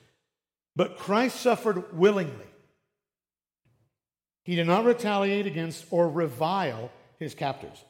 [0.76, 2.46] But Christ suffered willingly.
[4.44, 7.82] He did not retaliate against or revile his captors.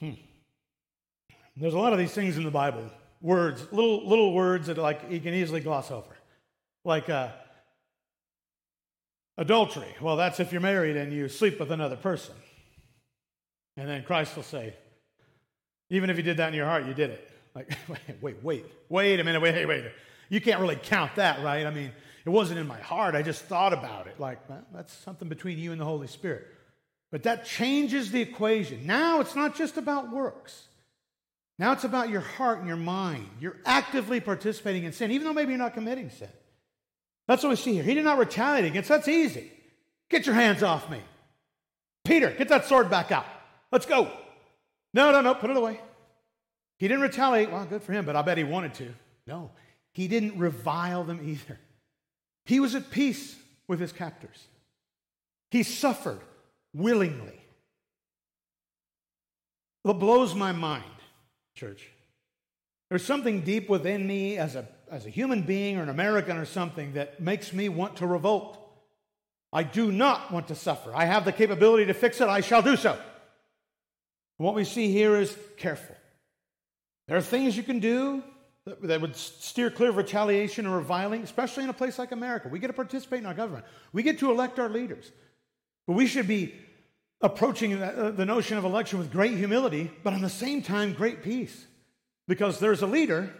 [0.00, 0.14] Hmm.
[1.56, 5.02] There's a lot of these things in the Bible, words, little little words that like
[5.10, 6.16] you can easily gloss over,
[6.84, 7.28] like uh,
[9.36, 9.94] adultery.
[10.00, 12.34] Well, that's if you're married and you sleep with another person.
[13.76, 14.74] And then Christ will say,
[15.90, 17.30] even if you did that in your heart, you did it.
[17.54, 17.70] Like,
[18.22, 19.92] wait, wait, wait a minute, wait, wait, wait.
[20.28, 21.66] You can't really count that, right?
[21.66, 21.92] I mean,
[22.24, 23.14] it wasn't in my heart.
[23.14, 24.18] I just thought about it.
[24.18, 26.46] Like, well, that's something between you and the Holy Spirit.
[27.10, 28.86] But that changes the equation.
[28.86, 30.68] Now it's not just about works.
[31.58, 33.28] Now it's about your heart and your mind.
[33.38, 36.30] You're actively participating in sin, even though maybe you're not committing sin.
[37.28, 37.82] That's what we see here.
[37.82, 38.88] He did not retaliate against.
[38.88, 39.50] That's easy.
[40.10, 41.00] Get your hands off me.
[42.04, 43.26] Peter, get that sword back out.
[43.70, 44.10] Let's go.
[44.92, 45.80] No, no, no, put it away.
[46.78, 47.50] He didn't retaliate.
[47.50, 48.92] Well, good for him, but I bet he wanted to.
[49.26, 49.50] No,
[49.94, 51.58] he didn't revile them either.
[52.44, 53.36] He was at peace
[53.68, 54.46] with his captors.
[55.50, 56.20] He suffered
[56.74, 57.40] willingly.
[59.84, 60.84] What blows my mind,
[61.56, 61.88] church,
[62.88, 66.44] there's something deep within me as a, as a human being or an American or
[66.44, 68.58] something that makes me want to revolt.
[69.50, 70.92] I do not want to suffer.
[70.94, 72.28] I have the capability to fix it.
[72.28, 72.98] I shall do so.
[74.36, 75.96] What we see here is careful.
[77.08, 78.22] There are things you can do
[78.82, 82.48] that would steer clear of retaliation or reviling, especially in a place like America.
[82.48, 85.10] We get to participate in our government, we get to elect our leaders.
[85.86, 86.54] But we should be
[87.20, 91.22] approaching uh, the notion of election with great humility, but at the same time, great
[91.22, 91.66] peace.
[92.28, 93.32] Because there's a leader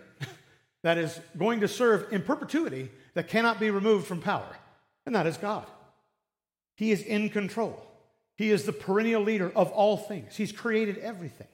[0.83, 4.57] that is going to serve in perpetuity that cannot be removed from power,
[5.07, 5.67] and that is God.
[6.77, 7.81] He is in control.
[8.37, 10.37] He is the perennial leader of all things.
[10.37, 11.47] He's created everything.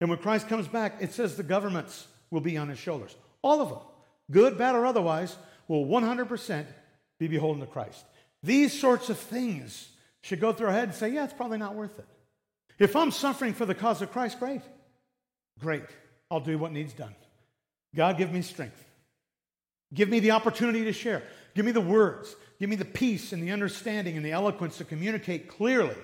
[0.00, 3.16] And when Christ comes back, it says the governments will be on his shoulders.
[3.42, 3.78] All of them,
[4.30, 6.66] good, bad, or otherwise, will 100%
[7.18, 8.04] be beholden to Christ.
[8.42, 9.88] These sorts of things
[10.22, 12.06] should go through our head and say, yeah, it's probably not worth it.
[12.78, 14.62] If I'm suffering for the cause of Christ, great.
[15.58, 15.84] Great.
[16.30, 17.14] I'll do what needs done.
[17.94, 18.84] God, give me strength.
[19.92, 21.22] Give me the opportunity to share.
[21.54, 22.36] Give me the words.
[22.60, 25.96] Give me the peace and the understanding and the eloquence to communicate clearly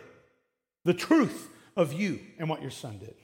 [0.84, 3.14] the truth of you and what your son did.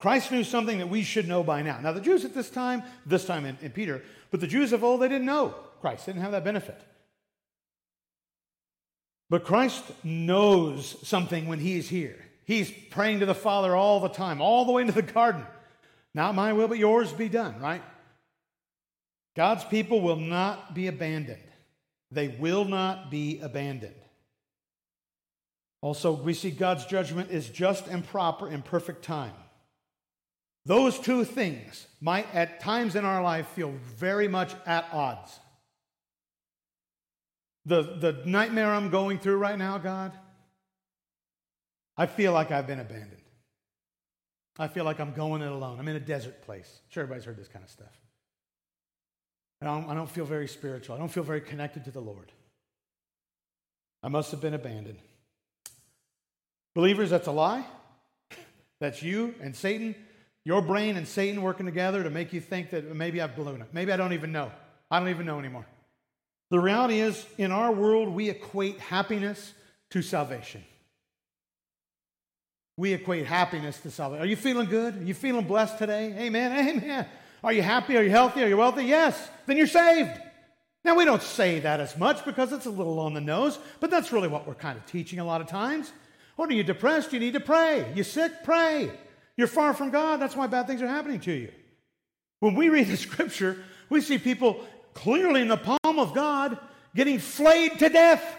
[0.00, 1.80] Christ knew something that we should know by now.
[1.80, 4.84] Now, the Jews at this time, this time in, in Peter, but the Jews of
[4.84, 6.80] old, they didn't know Christ, they didn't have that benefit.
[9.28, 12.24] But Christ knows something when he's here.
[12.44, 15.44] He's praying to the Father all the time, all the way into the garden.
[16.14, 17.82] Not my will, but yours be done, right?
[19.36, 21.42] God's people will not be abandoned.
[22.10, 23.94] They will not be abandoned.
[25.80, 29.34] Also, we see God's judgment is just and proper in perfect time.
[30.66, 35.38] Those two things might at times in our life feel very much at odds.
[37.64, 40.12] The, the nightmare I'm going through right now, God,
[41.96, 43.17] I feel like I've been abandoned.
[44.58, 45.78] I feel like I'm going it alone.
[45.78, 46.68] I'm in a desert place.
[46.84, 47.96] I'm sure everybody's heard this kind of stuff.
[49.62, 50.96] I don't, I don't feel very spiritual.
[50.96, 52.32] I don't feel very connected to the Lord.
[54.02, 54.98] I must have been abandoned.
[56.74, 57.64] Believers, that's a lie.
[58.80, 59.96] That's you and Satan,
[60.44, 63.68] your brain and Satan working together to make you think that maybe I've blown it.
[63.72, 64.52] Maybe I don't even know.
[64.88, 65.66] I don't even know anymore.
[66.50, 69.52] The reality is, in our world, we equate happiness
[69.90, 70.62] to salvation.
[72.78, 74.22] We equate happiness to salvation.
[74.22, 74.98] Are you feeling good?
[74.98, 76.14] Are you feeling blessed today?
[76.16, 76.68] Amen.
[76.68, 77.06] Amen.
[77.42, 77.96] Are you happy?
[77.96, 78.44] Are you healthy?
[78.44, 78.84] Are you wealthy?
[78.84, 79.30] Yes.
[79.46, 80.16] Then you're saved.
[80.84, 83.90] Now, we don't say that as much because it's a little on the nose, but
[83.90, 85.92] that's really what we're kind of teaching a lot of times.
[86.36, 87.12] What are you depressed?
[87.12, 87.90] You need to pray.
[87.96, 88.44] You sick?
[88.44, 88.92] Pray.
[89.36, 90.20] You're far from God.
[90.20, 91.50] That's why bad things are happening to you.
[92.38, 93.58] When we read the scripture,
[93.90, 94.64] we see people
[94.94, 96.56] clearly in the palm of God,
[96.94, 98.36] getting flayed to death.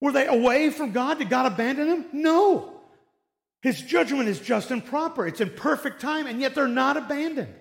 [0.00, 1.18] Were they away from God?
[1.18, 2.06] Did God abandon them?
[2.12, 2.75] No.
[3.62, 7.54] His judgment is just and proper, it's in perfect time, and yet they're not abandoned.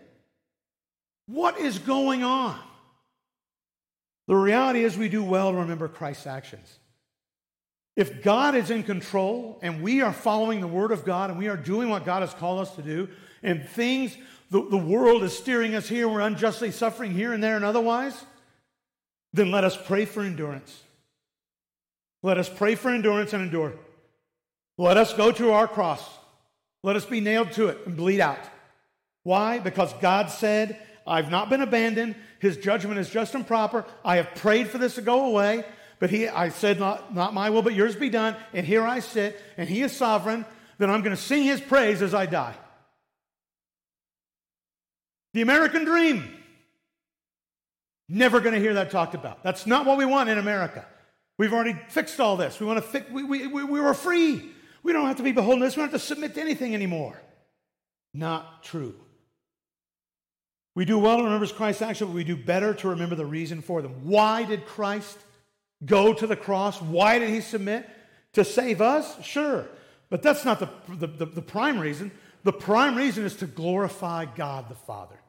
[1.27, 2.60] What is going on?
[4.27, 6.79] The reality is, we do well to remember Christ's actions.
[7.95, 11.47] If God is in control and we are following the Word of God and we
[11.47, 13.08] are doing what God has called us to do,
[13.41, 14.17] and things
[14.51, 18.25] the, the world is steering us here, we're unjustly suffering here and there and otherwise,
[19.34, 20.81] then let us pray for endurance.
[22.21, 23.73] Let us pray for endurance and endure.
[24.78, 26.04] Let us go to our cross.
[26.84, 28.40] Let us be nailed to it and bleed out.
[29.24, 29.60] Why?
[29.60, 32.16] Because God said, I've not been abandoned.
[32.40, 33.86] His judgment is just and proper.
[34.04, 35.64] I have prayed for this to go away,
[36.00, 38.36] but he, I said, not, not my will, but yours be done.
[38.54, 40.46] And here I sit, and he is sovereign.
[40.78, 42.56] Then I'm going to sing his praise as I die.
[45.34, 46.24] The American dream.
[48.08, 49.42] Never going to hear that talked about.
[49.42, 50.86] That's not what we want in America.
[51.38, 52.60] We've already fixed all this.
[52.60, 54.52] We want to fix, we, we, we, we were free.
[54.86, 55.76] We don't have to be beholden to this.
[55.76, 57.19] We don't have to submit to anything anymore.
[58.13, 58.93] Not true.
[60.76, 63.63] We do well to remember Christ's action, but we do better to remember the reason
[63.63, 64.02] for them.
[64.04, 65.17] Why did Christ
[65.84, 66.80] go to the cross?
[66.80, 67.89] Why did he submit?
[68.34, 69.26] To save us?
[69.26, 69.65] Sure.
[70.12, 72.12] But that's not the, the, the, the prime reason.
[72.43, 75.19] The prime reason is to glorify God the Father.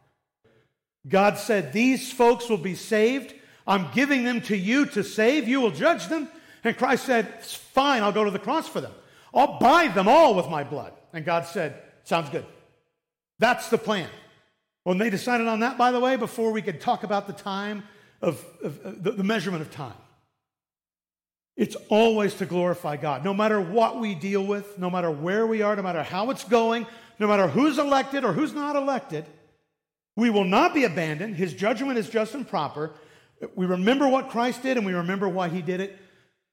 [1.08, 3.32] God said, These folks will be saved.
[3.66, 5.48] I'm giving them to you to save.
[5.48, 6.28] You will judge them.
[6.62, 8.02] And Christ said, fine.
[8.02, 8.92] I'll go to the cross for them.
[9.36, 10.92] I'll buy them all with my blood.
[11.12, 12.46] And God said, Sounds good.
[13.38, 14.08] That's the plan.
[14.84, 17.82] When they decided on that, by the way, before we could talk about the time
[18.22, 19.96] of, of, of the, the measurement of time,
[21.56, 23.24] it's always to glorify God.
[23.24, 26.44] No matter what we deal with, no matter where we are, no matter how it's
[26.44, 26.86] going,
[27.18, 29.26] no matter who's elected or who's not elected,
[30.14, 31.34] we will not be abandoned.
[31.34, 32.92] His judgment is just and proper.
[33.54, 35.98] We remember what Christ did and we remember why he did it.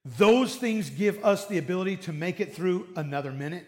[0.04, 3.66] Those things give us the ability to make it through another minute,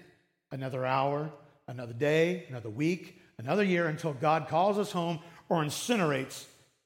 [0.51, 1.31] another hour,
[1.67, 6.45] another day, another week, another year until God calls us home or incinerates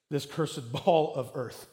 [0.08, 1.66] this cursed ball of earth.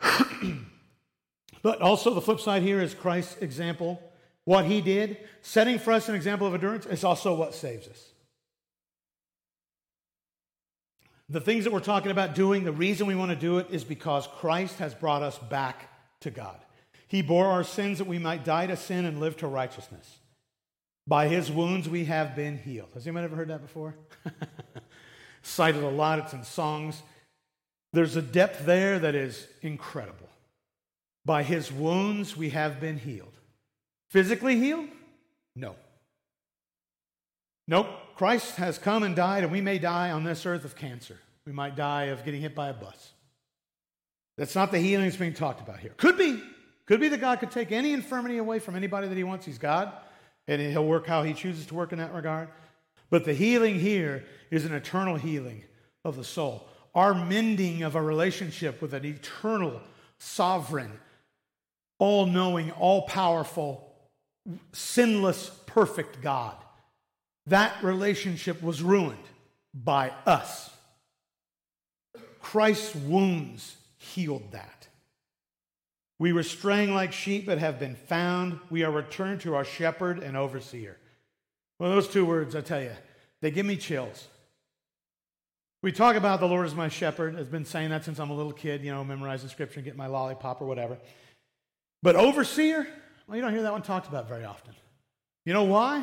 [1.62, 4.02] but also, the flip side here is Christ's example.
[4.44, 8.10] What he did, setting for us an example of endurance, is also what saves us.
[11.28, 13.82] The things that we're talking about doing, the reason we want to do it is
[13.82, 15.88] because Christ has brought us back
[16.20, 16.58] to God.
[17.08, 20.18] He bore our sins that we might die to sin and live to righteousness.
[21.06, 22.88] By his wounds we have been healed.
[22.94, 23.94] Has anyone ever heard that before?
[25.42, 27.02] Cited a lot, it's in songs.
[27.92, 30.28] There's a depth there that is incredible.
[31.24, 33.32] By his wounds we have been healed.
[34.10, 34.88] Physically healed?
[35.54, 35.76] No.
[37.68, 37.88] Nope.
[38.16, 41.18] Christ has come and died, and we may die on this earth of cancer.
[41.44, 43.12] We might die of getting hit by a bus.
[44.36, 45.92] That's not the healing that's being talked about here.
[45.96, 46.42] Could be.
[46.86, 49.46] Could be that God could take any infirmity away from anybody that he wants.
[49.46, 49.92] He's God,
[50.46, 52.48] and he'll work how he chooses to work in that regard.
[53.10, 55.64] But the healing here is an eternal healing
[56.04, 56.68] of the soul.
[56.94, 59.80] Our mending of a relationship with an eternal,
[60.18, 60.92] sovereign,
[61.98, 63.92] all knowing, all powerful,
[64.72, 66.56] sinless, perfect God
[67.46, 69.18] that relationship was ruined
[69.72, 70.70] by us.
[72.40, 73.76] Christ's wounds
[74.16, 74.88] healed that.
[76.18, 78.58] We were straying like sheep, but have been found.
[78.70, 80.96] We are returned to our shepherd and overseer.
[81.78, 82.92] Well, those two words, I tell you,
[83.42, 84.28] they give me chills.
[85.82, 87.38] We talk about the Lord as my shepherd.
[87.38, 89.98] I've been saying that since I'm a little kid, you know, memorizing scripture and getting
[89.98, 90.96] my lollipop or whatever.
[92.02, 92.86] But overseer,
[93.26, 94.74] well, you don't hear that one talked about very often.
[95.44, 96.02] You know why?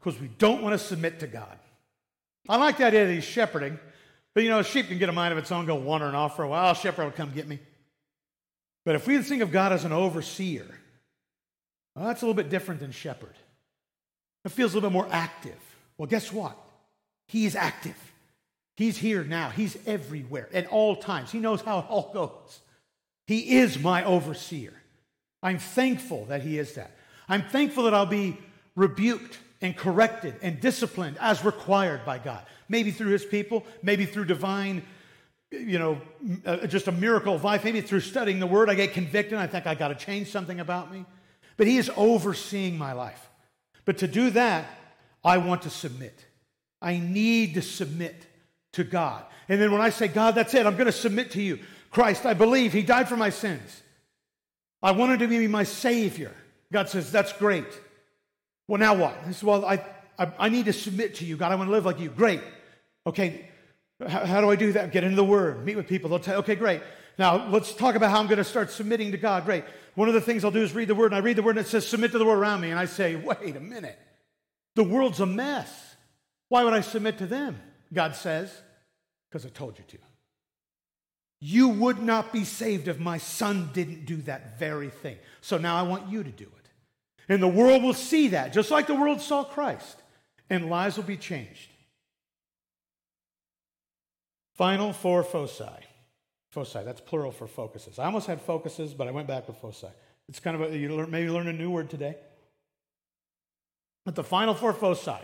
[0.00, 1.58] Because we don't want to submit to God.
[2.48, 3.78] I like the idea that he's shepherding,
[4.34, 6.36] but you know, a sheep can get a mind of its own, go wandering off
[6.36, 6.74] for a while.
[6.74, 7.58] Shepherd will come get me.
[8.84, 10.66] But if we think of God as an overseer,
[11.94, 13.34] well, that's a little bit different than shepherd.
[14.44, 15.58] It feels a little bit more active.
[15.98, 16.56] Well, guess what?
[17.28, 17.96] He is active.
[18.76, 19.50] He's here now.
[19.50, 21.30] He's everywhere at all times.
[21.30, 22.60] He knows how it all goes.
[23.26, 24.72] He is my overseer.
[25.42, 26.90] I'm thankful that He is that.
[27.28, 28.38] I'm thankful that I'll be
[28.74, 32.44] rebuked and corrected and disciplined as required by God.
[32.68, 34.82] Maybe through His people, maybe through divine,
[35.50, 36.00] you know,
[36.44, 37.64] uh, just a miracle of life.
[37.64, 39.38] Maybe through studying the Word, I get convicted.
[39.38, 41.06] I think I got to change something about me.
[41.56, 43.28] But He is overseeing my life.
[43.84, 44.66] But to do that,
[45.24, 46.26] I want to submit.
[46.80, 48.26] I need to submit
[48.72, 49.24] to God.
[49.48, 51.60] And then when I say, God, that's it, I'm going to submit to you.
[51.90, 53.82] Christ, I believe He died for my sins.
[54.82, 56.32] I wanted to be my Savior.
[56.72, 57.66] God says, that's great.
[58.68, 59.18] Well, now what?
[59.26, 59.84] I said, well, I,
[60.18, 61.36] I, I, need to submit to you.
[61.36, 62.08] God, I want to live like you.
[62.08, 62.40] Great.
[63.06, 63.48] Okay,
[64.06, 64.92] how, how do I do that?
[64.92, 66.10] Get into the Word, meet with people.
[66.10, 66.82] They'll tell, okay, great.
[67.18, 69.44] Now, let's talk about how I'm going to start submitting to God.
[69.44, 69.64] Great.
[69.94, 71.56] One of the things I'll do is read the Word, and I read the Word,
[71.56, 72.70] and it says, submit to the world around me.
[72.70, 73.98] And I say, wait a minute.
[74.74, 75.96] The world's a mess.
[76.48, 77.60] Why would I submit to them?
[77.92, 78.50] God says,
[79.28, 79.98] because I told you to.
[81.40, 85.18] You would not be saved if my son didn't do that very thing.
[85.40, 86.61] So now I want you to do it.
[87.32, 90.02] And the world will see that, just like the world saw Christ,
[90.50, 91.70] and lives will be changed.
[94.56, 95.64] Final four foci.
[96.50, 97.98] Foci, that's plural for focuses.
[97.98, 99.86] I almost had focuses, but I went back with foci.
[100.28, 102.16] It's kind of a, you learn, maybe learn a new word today.
[104.04, 105.16] But the final four foci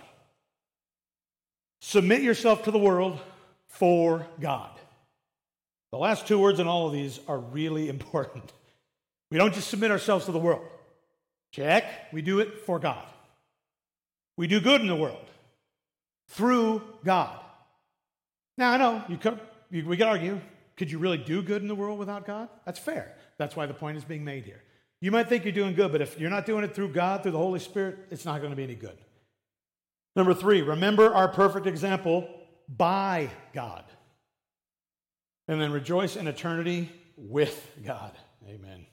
[1.83, 3.21] submit yourself to the world
[3.67, 4.71] for God.
[5.93, 8.51] The last two words in all of these are really important.
[9.31, 10.63] We don't just submit ourselves to the world.
[11.51, 11.85] Check.
[12.13, 13.07] We do it for God.
[14.37, 15.27] We do good in the world
[16.29, 17.39] through God.
[18.57, 19.41] Now, I know you could,
[19.71, 20.41] we could argue
[20.77, 22.49] could you really do good in the world without God?
[22.65, 23.15] That's fair.
[23.37, 24.63] That's why the point is being made here.
[25.01, 27.33] You might think you're doing good, but if you're not doing it through God, through
[27.33, 28.97] the Holy Spirit, it's not going to be any good.
[30.17, 32.29] Number three, remember our perfect example
[32.69, 33.85] by God.
[35.47, 38.13] And then rejoice in eternity with God.
[38.49, 38.87] Amen.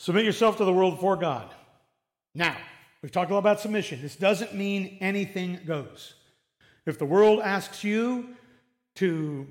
[0.00, 1.46] Submit yourself to the world for God.
[2.34, 2.56] Now,
[3.02, 4.00] we've talked a lot about submission.
[4.00, 6.14] This doesn't mean anything goes.
[6.86, 8.30] If the world asks you
[8.94, 9.46] to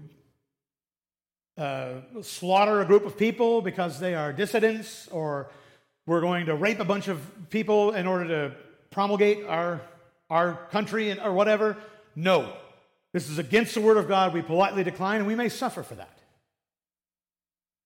[1.56, 1.90] uh,
[2.24, 5.52] slaughter a group of people because they are dissidents, or
[6.08, 7.22] we're going to rape a bunch of
[7.52, 8.56] people in order to
[8.90, 9.82] promulgate our,
[10.32, 11.78] our country or whatever,
[12.16, 12.52] no.
[13.14, 14.34] This is against the word of God.
[14.34, 16.19] We politely decline, and we may suffer for that.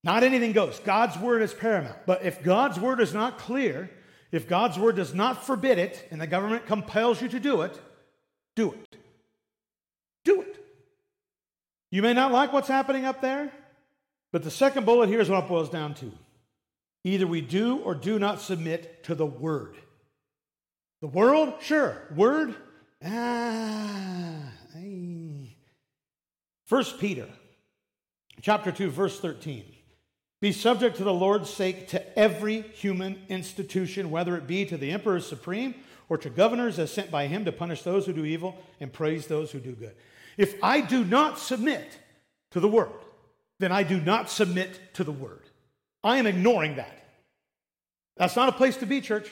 [0.03, 0.79] Not anything goes.
[0.79, 1.97] God's word is paramount.
[2.05, 3.89] But if God's word is not clear,
[4.31, 7.79] if God's word does not forbid it, and the government compels you to do it,
[8.55, 8.97] do it.
[10.25, 10.57] Do it.
[11.91, 13.51] You may not like what's happening up there,
[14.31, 16.11] but the second bullet here is what it boils down to.
[17.03, 19.75] Either we do or do not submit to the word.
[21.01, 22.01] The world, sure.
[22.15, 22.55] Word,
[23.05, 24.53] ah,
[26.65, 27.27] First Peter
[28.41, 29.63] chapter 2 verse 13.
[30.43, 34.91] Be subject to the Lord's sake to every human institution, whether it be to the
[34.91, 35.73] emperor supreme
[36.09, 39.25] or to governors as sent by him to punish those who do evil and praise
[39.27, 39.95] those who do good.
[40.35, 41.97] If I do not submit
[42.51, 42.89] to the word,
[43.59, 45.43] then I do not submit to the word.
[46.03, 47.07] I am ignoring that.
[48.17, 49.31] That's not a place to be, church.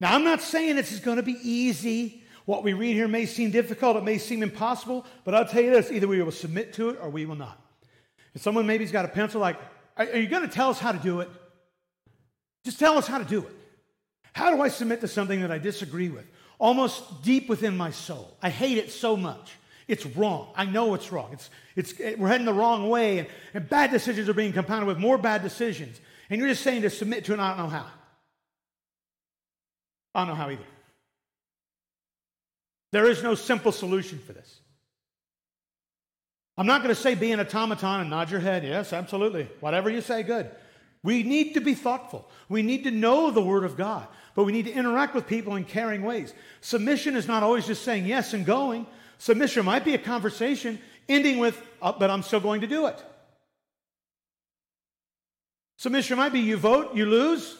[0.00, 2.24] Now, I'm not saying this is going to be easy.
[2.44, 5.70] What we read here may seem difficult, it may seem impossible, but I'll tell you
[5.70, 7.58] this either we will submit to it or we will not.
[8.34, 9.56] If someone maybe's got a pencil, like,
[9.96, 11.28] are, you going to tell us how to do it?
[12.64, 13.52] Just tell us how to do it.
[14.32, 16.26] How do I submit to something that I disagree with?
[16.58, 18.36] Almost deep within my soul.
[18.42, 19.52] I hate it so much.
[19.86, 20.48] It's wrong.
[20.56, 21.30] I know it's wrong.
[21.32, 24.98] It's, it's, we're heading the wrong way, and, and bad decisions are being compounded with
[24.98, 26.00] more bad decisions.
[26.30, 27.86] And you're just saying to submit to it, and I don't know how.
[30.14, 30.62] I don't know how either.
[32.92, 34.60] There is no simple solution for this.
[36.56, 38.64] I'm not going to say be an automaton and nod your head.
[38.64, 39.48] Yes, absolutely.
[39.60, 40.50] Whatever you say, good.
[41.02, 42.30] We need to be thoughtful.
[42.48, 45.56] We need to know the Word of God, but we need to interact with people
[45.56, 46.32] in caring ways.
[46.60, 48.86] Submission is not always just saying yes and going.
[49.18, 50.78] Submission might be a conversation
[51.08, 53.04] ending with, oh, but I'm still going to do it.
[55.76, 57.56] Submission might be you vote, you lose,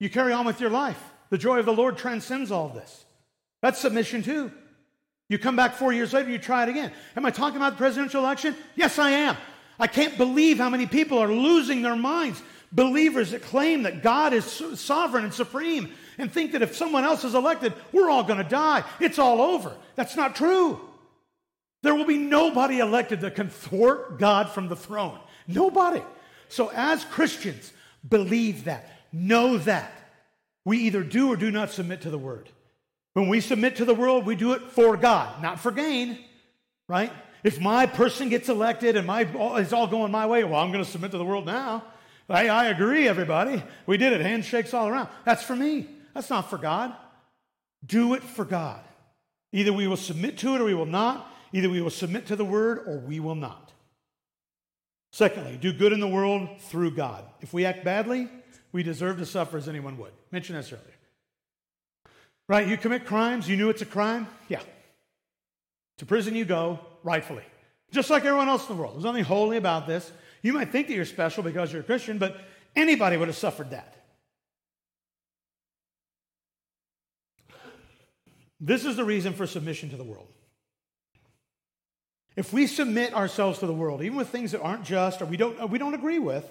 [0.00, 1.00] you carry on with your life.
[1.30, 3.04] The joy of the Lord transcends all this.
[3.62, 4.50] That's submission too.
[5.28, 6.92] You come back four years later, you try it again.
[7.16, 8.54] Am I talking about the presidential election?
[8.76, 9.36] Yes, I am.
[9.78, 12.42] I can't believe how many people are losing their minds.
[12.72, 17.24] Believers that claim that God is sovereign and supreme and think that if someone else
[17.24, 18.84] is elected, we're all going to die.
[19.00, 19.74] It's all over.
[19.94, 20.80] That's not true.
[21.82, 25.18] There will be nobody elected that can thwart God from the throne.
[25.46, 26.02] Nobody.
[26.48, 27.72] So, as Christians,
[28.08, 29.92] believe that, know that.
[30.64, 32.48] We either do or do not submit to the word.
[33.16, 36.18] When we submit to the world, we do it for God, not for gain,
[36.86, 37.10] right?
[37.42, 39.22] If my person gets elected and my
[39.58, 41.82] it's all going my way, well, I'm going to submit to the world now.
[42.28, 43.62] I, I agree, everybody.
[43.86, 44.20] We did it.
[44.20, 45.08] Handshakes all around.
[45.24, 45.88] That's for me.
[46.12, 46.94] That's not for God.
[47.86, 48.84] Do it for God.
[49.50, 51.26] Either we will submit to it or we will not.
[51.54, 53.72] Either we will submit to the word or we will not.
[55.10, 57.24] Secondly, do good in the world through God.
[57.40, 58.28] If we act badly,
[58.72, 60.12] we deserve to suffer as anyone would.
[60.30, 60.95] Mention this earlier.
[62.48, 62.66] Right?
[62.66, 64.28] You commit crimes, you knew it's a crime?
[64.48, 64.60] Yeah.
[65.98, 67.42] To prison you go, rightfully.
[67.90, 68.94] Just like everyone else in the world.
[68.94, 70.12] There's nothing holy about this.
[70.42, 72.36] You might think that you're special because you're a Christian, but
[72.74, 73.94] anybody would have suffered that.
[78.60, 80.28] This is the reason for submission to the world.
[82.36, 85.36] If we submit ourselves to the world, even with things that aren't just or we
[85.36, 86.46] don't, uh, we don't agree with,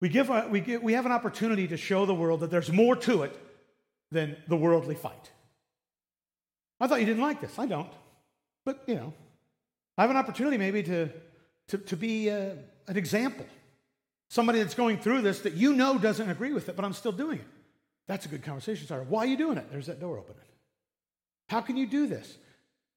[0.00, 2.72] we, give, a, we, give, we have an opportunity to show the world that there's
[2.72, 3.38] more to it
[4.12, 5.30] than the worldly fight.
[6.78, 7.58] I thought you didn't like this.
[7.58, 7.92] I don't.
[8.64, 9.12] But, you know,
[9.96, 11.08] I have an opportunity maybe to,
[11.68, 12.50] to, to be uh,
[12.86, 13.46] an example.
[14.28, 17.12] Somebody that's going through this that you know doesn't agree with it, but I'm still
[17.12, 17.46] doing it.
[18.06, 19.04] That's a good conversation starter.
[19.08, 19.70] Why are you doing it?
[19.70, 20.42] There's that door opening.
[21.48, 22.36] How can you do this?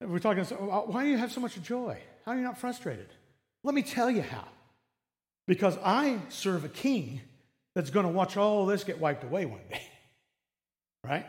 [0.01, 1.97] We're talking, why do you have so much joy?
[2.26, 3.07] How are you not frustrated?
[3.63, 4.45] Let me tell you how.
[5.47, 7.22] Because I serve a king
[7.76, 9.82] that's going to watch all this get wiped away one day.
[11.06, 11.26] Right?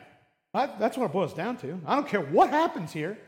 [0.55, 1.81] I, that's what it boils down to.
[1.87, 3.19] I don't care what happens here.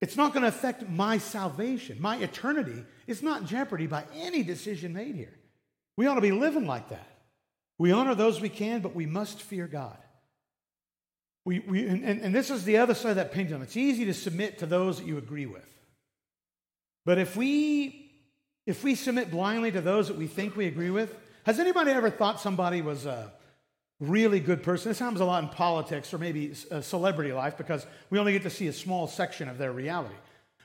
[0.00, 2.00] It's not going to affect my salvation.
[2.00, 5.38] My eternity is not in jeopardy by any decision made here.
[5.96, 7.06] We ought to be living like that.
[7.78, 9.96] We honor those we can, but we must fear God.
[11.44, 13.62] We, we, and, and this is the other side of that pendulum.
[13.62, 15.68] It's easy to submit to those that you agree with.
[17.04, 18.12] But if we,
[18.66, 22.10] if we submit blindly to those that we think we agree with, has anybody ever
[22.10, 23.32] thought somebody was a
[24.02, 24.90] really good person?
[24.90, 28.42] This happens a lot in politics or maybe uh, celebrity life because we only get
[28.42, 30.14] to see a small section of their reality.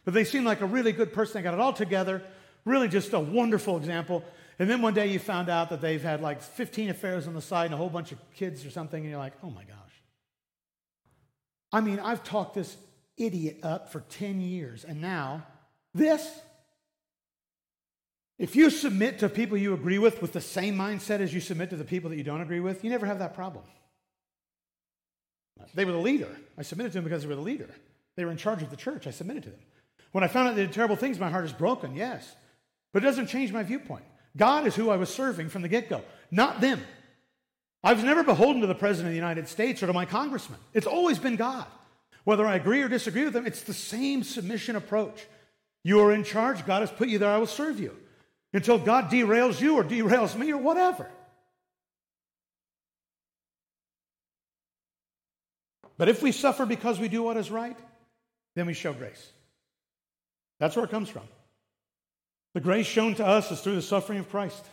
[0.05, 1.35] But they seem like a really good person.
[1.35, 2.23] They got it all together.
[2.65, 4.23] Really just a wonderful example.
[4.59, 7.41] And then one day you found out that they've had like 15 affairs on the
[7.41, 9.75] side and a whole bunch of kids or something, and you're like, oh my gosh.
[11.71, 12.75] I mean, I've talked this
[13.17, 15.45] idiot up for 10 years, and now
[15.93, 16.41] this.
[18.39, 21.71] If you submit to people you agree with with the same mindset as you submit
[21.71, 23.63] to the people that you don't agree with, you never have that problem.
[25.73, 26.29] They were the leader.
[26.57, 27.69] I submitted to them because they were the leader.
[28.15, 29.07] They were in charge of the church.
[29.07, 29.59] I submitted to them.
[30.11, 32.35] When I found out they did terrible things, my heart is broken, yes.
[32.93, 34.05] But it doesn't change my viewpoint.
[34.35, 36.81] God is who I was serving from the get go, not them.
[37.83, 40.59] I was never beholden to the President of the United States or to my congressman.
[40.73, 41.65] It's always been God.
[42.23, 45.25] Whether I agree or disagree with them, it's the same submission approach.
[45.83, 46.65] You are in charge.
[46.65, 47.29] God has put you there.
[47.29, 47.95] I will serve you
[48.53, 51.09] until God derails you or derails me or whatever.
[55.97, 57.77] But if we suffer because we do what is right,
[58.55, 59.31] then we show grace.
[60.59, 61.23] That's where it comes from.
[62.53, 64.63] The grace shown to us is through the suffering of Christ.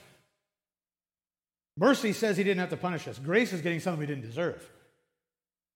[1.77, 3.19] Mercy says he didn't have to punish us.
[3.19, 4.67] Grace is getting something we didn't deserve.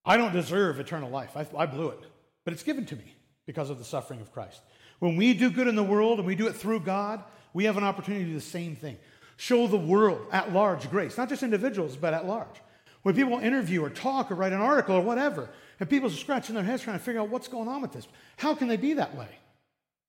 [0.05, 1.37] I don't deserve eternal life.
[1.37, 2.01] I, I, blew it.
[2.45, 3.15] But it's given to me
[3.47, 4.61] because of the suffering of Christ.
[5.01, 7.23] When we do good in the world and we do it through God,
[7.53, 8.97] we have an opportunity to do the same thing.
[9.37, 12.63] Show the world at large grace, not just individuals, but at large.
[13.03, 16.55] When people interview or talk or write an article or whatever, and people are scratching
[16.55, 18.95] their heads trying to figure out what's going on with this, how can they be
[18.95, 19.29] that way?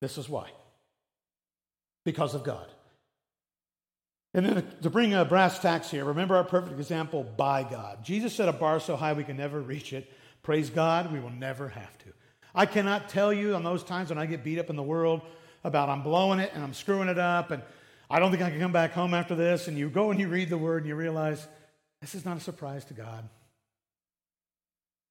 [0.02, 0.50] This is why.
[2.06, 2.68] Because of God.
[4.34, 8.04] And then to bring a brass tacks here, remember our perfect example by God.
[8.04, 10.12] Jesus set a bar so high we can never reach it.
[10.44, 12.14] Praise God, we will never have to.
[12.54, 15.22] I cannot tell you on those times when I get beat up in the world
[15.64, 17.62] about I'm blowing it and I'm screwing it up and
[18.10, 19.68] I don't think I can come back home after this.
[19.68, 21.46] And you go and you read the word and you realize
[22.02, 23.28] this is not a surprise to God.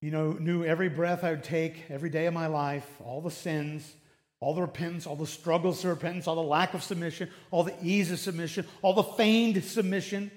[0.00, 3.30] You know, knew every breath I would take every day of my life, all the
[3.30, 3.92] sins,
[4.40, 7.74] all the repentance, all the struggles of repentance, all the lack of submission, all the
[7.82, 10.30] ease of submission, all the feigned submission.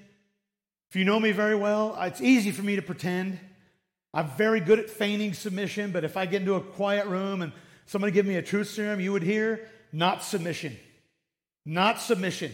[0.90, 3.38] If you know me very well, it's easy for me to pretend.
[4.12, 7.52] I'm very good at feigning submission, but if I get into a quiet room and
[7.86, 10.76] somebody give me a truth serum, you would hear not submission.
[11.64, 12.52] Not submission.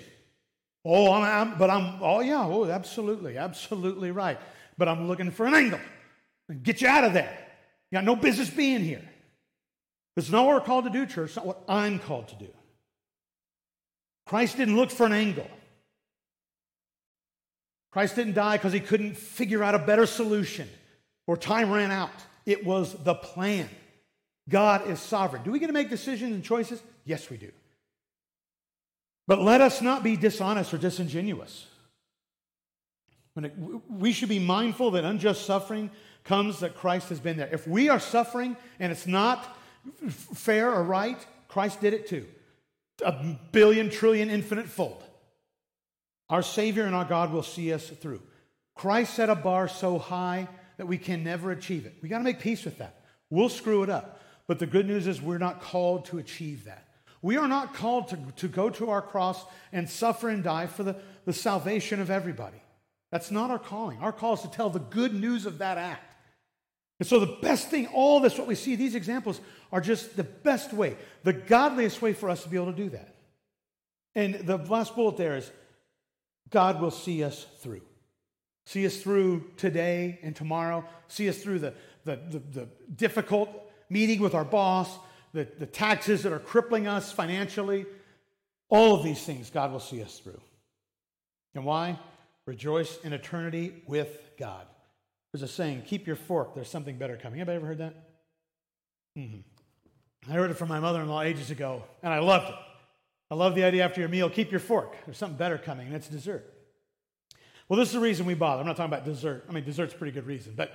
[0.85, 4.39] Oh, I'm, I'm, but I'm, oh yeah, oh, absolutely, absolutely right.
[4.77, 5.81] But I'm looking for an angle.
[6.63, 7.37] Get you out of there.
[7.91, 9.03] You got no business being here.
[10.17, 11.29] It's not what we're called to do, church.
[11.29, 12.49] It's not what I'm called to do.
[14.27, 15.49] Christ didn't look for an angle.
[17.93, 20.69] Christ didn't die because he couldn't figure out a better solution
[21.27, 22.11] or time ran out.
[22.45, 23.69] It was the plan.
[24.49, 25.43] God is sovereign.
[25.43, 26.83] Do we get to make decisions and choices?
[27.05, 27.51] Yes, we do.
[29.27, 31.67] But let us not be dishonest or disingenuous.
[33.89, 35.91] We should be mindful that unjust suffering
[36.25, 37.49] comes that Christ has been there.
[37.53, 39.57] If we are suffering and it's not
[40.09, 42.27] fair or right, Christ did it too.
[43.05, 43.13] A
[43.53, 45.05] billion, trillion, infinite fold.
[46.31, 48.23] Our Savior and our God will see us through.
[48.75, 51.97] Christ set a bar so high that we can never achieve it.
[52.03, 53.03] We got to make peace with that.
[53.31, 54.18] We'll screw it up.
[54.49, 56.89] But the good news is we're not called to achieve that.
[57.21, 60.83] We are not called to, to go to our cross and suffer and die for
[60.83, 62.61] the, the salvation of everybody.
[63.13, 63.99] That's not our calling.
[64.01, 66.05] Our call is to tell the good news of that act.
[67.01, 69.41] And so, the best thing, all this, what we see, these examples
[69.71, 72.91] are just the best way, the godliest way for us to be able to do
[72.91, 73.15] that.
[74.15, 75.51] And the last bullet there is
[76.51, 77.83] God will see us through.
[78.67, 80.85] See us through today and tomorrow.
[81.07, 81.75] See us through the,
[82.05, 84.91] the, the, the difficult meeting with our boss,
[85.33, 87.87] the, the taxes that are crippling us financially.
[88.69, 90.41] All of these things God will see us through.
[91.55, 91.99] And why?
[92.47, 94.67] Rejoice in eternity with God.
[95.33, 97.41] There's a saying, keep your fork, there's something better coming.
[97.41, 97.95] Anybody ever heard that?
[99.19, 100.31] Mm-hmm.
[100.31, 102.55] I heard it from my mother in law ages ago, and I loved it.
[103.31, 104.97] I love the idea after your meal, keep your fork.
[105.05, 106.51] There's something better coming, and it's dessert.
[107.69, 108.61] Well, this is the reason we bother.
[108.61, 109.45] I'm not talking about dessert.
[109.49, 110.73] I mean, dessert's a pretty good reason, but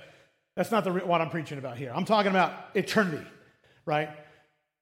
[0.56, 1.92] that's not the, what I'm preaching about here.
[1.94, 3.26] I'm talking about eternity,
[3.86, 4.08] right?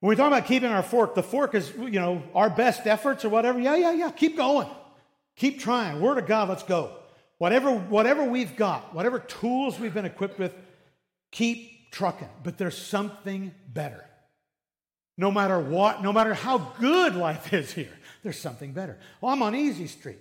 [0.01, 3.25] When we talk about keeping our fork, the fork is, you know, our best efforts
[3.25, 3.61] or whatever.
[3.61, 4.11] Yeah, yeah, yeah.
[4.11, 4.69] Keep going.
[5.37, 6.01] Keep trying.
[6.01, 6.97] Word of God, let's go.
[7.39, 10.55] Whatever, whatever we've got, whatever tools we've been equipped with,
[11.31, 12.29] keep trucking.
[12.43, 14.05] But there's something better.
[15.17, 17.93] No matter what, no matter how good life is here,
[18.23, 18.99] there's something better.
[19.21, 20.19] Well, I'm on Easy Street.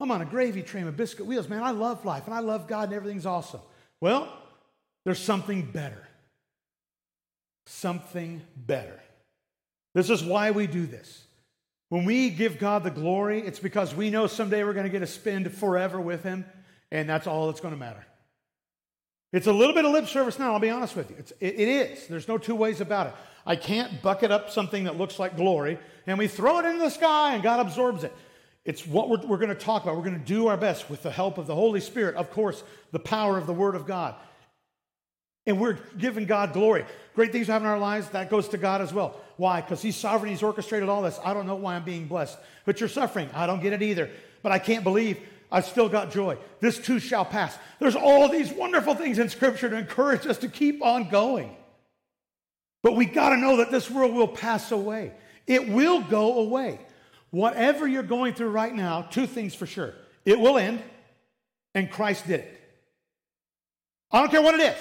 [0.00, 1.48] I'm on a gravy train with biscuit wheels.
[1.48, 3.60] Man, I love life and I love God and everything's awesome.
[4.00, 4.28] Well,
[5.04, 6.08] there's something better.
[7.66, 9.00] Something better.
[9.94, 11.24] This is why we do this.
[11.88, 15.00] When we give God the glory, it's because we know someday we're going to get
[15.00, 16.44] to spend forever with Him,
[16.90, 18.04] and that's all that's going to matter.
[19.34, 21.16] It's a little bit of lip service now, I'll be honest with you.
[21.18, 22.06] It's, it, it is.
[22.06, 23.14] There's no two ways about it.
[23.44, 25.76] I can't bucket up something that looks like glory
[26.06, 28.12] and we throw it into the sky and God absorbs it.
[28.64, 29.96] It's what we're, we're going to talk about.
[29.96, 32.62] We're going to do our best with the help of the Holy Spirit, of course,
[32.92, 34.14] the power of the Word of God.
[35.46, 36.86] And we're giving God glory.
[37.14, 39.20] Great things happen in our lives, that goes to God as well.
[39.36, 39.60] Why?
[39.60, 41.18] Because He's sovereign, He's orchestrated all this.
[41.24, 42.38] I don't know why I'm being blessed.
[42.64, 43.28] But you're suffering.
[43.34, 44.10] I don't get it either.
[44.42, 45.18] But I can't believe
[45.52, 46.38] I've still got joy.
[46.60, 47.56] This too shall pass.
[47.78, 51.54] There's all these wonderful things in Scripture to encourage us to keep on going.
[52.82, 55.12] But we got to know that this world will pass away.
[55.46, 56.80] It will go away.
[57.30, 60.82] Whatever you're going through right now, two things for sure it will end,
[61.74, 62.60] and Christ did it.
[64.10, 64.76] I don't care what it is.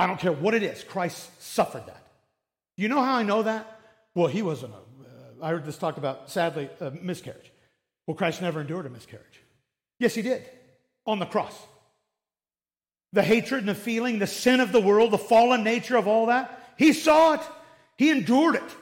[0.00, 0.82] I don't care what it is.
[0.82, 2.06] Christ suffered that.
[2.78, 3.80] You know how I know that?
[4.14, 7.52] Well, he wasn't a, uh, I heard this talked about, sadly, a miscarriage.
[8.06, 9.42] Well, Christ never endured a miscarriage.
[9.98, 10.42] Yes, he did
[11.06, 11.54] on the cross.
[13.12, 16.26] The hatred and the feeling, the sin of the world, the fallen nature of all
[16.26, 17.42] that, he saw it.
[17.98, 18.76] He endured it.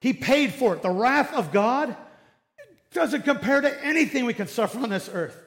[0.00, 0.82] He paid for it.
[0.82, 1.96] The wrath of God
[2.92, 5.40] doesn't compare to anything we can suffer on this earth.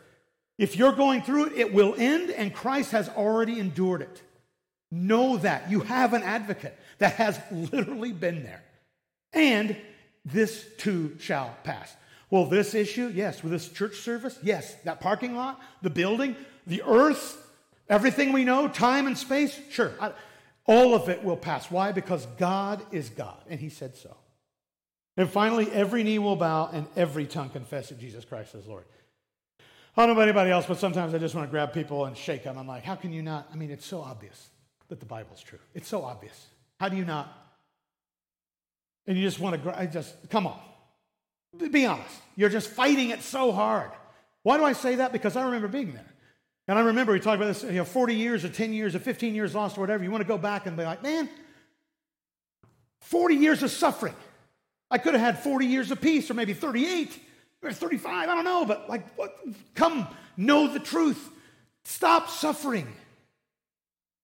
[0.58, 4.22] If you're going through it, it will end, and Christ has already endured it.
[4.92, 5.70] Know that.
[5.70, 8.64] You have an advocate that has literally been there.
[9.34, 9.76] And
[10.26, 11.96] this too shall pass.
[12.30, 13.44] Well, this issue, yes.
[13.44, 14.76] With this church service, yes.
[14.84, 16.36] That parking lot, the building,
[16.66, 17.38] the earth,
[17.90, 19.94] everything we know, time and space, sure.
[20.00, 20.12] I,
[20.66, 21.72] all of it will pass.
[21.72, 21.92] Why?
[21.92, 24.16] Because God is God, and He said so.
[25.16, 28.86] And finally, every knee will bow and every tongue confess that Jesus Christ is Lord.
[29.96, 32.16] I don't know about anybody else, but sometimes I just want to grab people and
[32.16, 32.58] shake them.
[32.58, 33.50] I'm like, how can you not?
[33.52, 34.50] I mean, it's so obvious
[34.90, 35.60] that the Bible's true.
[35.74, 36.48] It's so obvious.
[36.80, 37.32] How do you not?
[39.06, 40.60] And you just want to, just, come on.
[41.72, 42.16] Be honest.
[42.36, 43.92] You're just fighting it so hard.
[44.44, 45.12] Why do I say that?
[45.12, 46.06] Because I remember being there.
[46.68, 49.00] And I remember we talked about this, you know, 40 years or 10 years or
[49.00, 50.04] 15 years lost or whatever.
[50.04, 51.30] You want to go back and be like, man,
[53.02, 54.16] 40 years of suffering.
[54.92, 57.20] I could have had 40 years of peace, or maybe 38,
[57.62, 59.38] or 35, I don't know, but like, what?
[59.76, 60.08] come,
[60.38, 61.30] know the truth.
[61.84, 62.88] Stop suffering.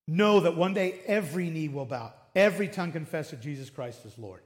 [0.06, 4.18] Know that one day every knee will bow, every tongue confess that Jesus Christ is
[4.18, 4.40] Lord.